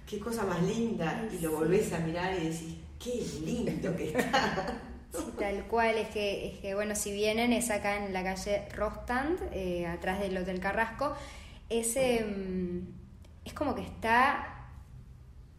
qué 0.05 0.19
cosa 0.19 0.45
más 0.45 0.61
linda. 0.63 1.27
Ay, 1.29 1.29
Y 1.31 1.39
lo 1.39 1.49
sí. 1.49 1.55
volvés 1.55 1.93
a 1.93 1.99
mirar 1.99 2.33
y 2.39 2.45
decís, 2.49 2.75
qué 2.99 3.23
lindo 3.45 3.95
que 3.95 4.09
está. 4.09 4.86
Sí, 5.13 5.31
tal 5.39 5.63
cual, 5.67 5.95
es 5.97 6.09
que, 6.09 6.47
es 6.53 6.59
que 6.59 6.75
bueno, 6.75 6.95
si 6.95 7.11
vienen 7.11 7.53
es 7.53 7.69
acá 7.71 8.03
en 8.05 8.13
la 8.13 8.23
calle 8.23 8.67
Rostand, 8.75 9.39
eh, 9.51 9.85
atrás 9.87 10.19
del 10.19 10.37
Hotel 10.37 10.59
Carrasco, 10.59 11.15
ese 11.69 12.23
mm, 12.25 12.79
es 13.45 13.53
como 13.53 13.75
que 13.75 13.81
está 13.81 14.53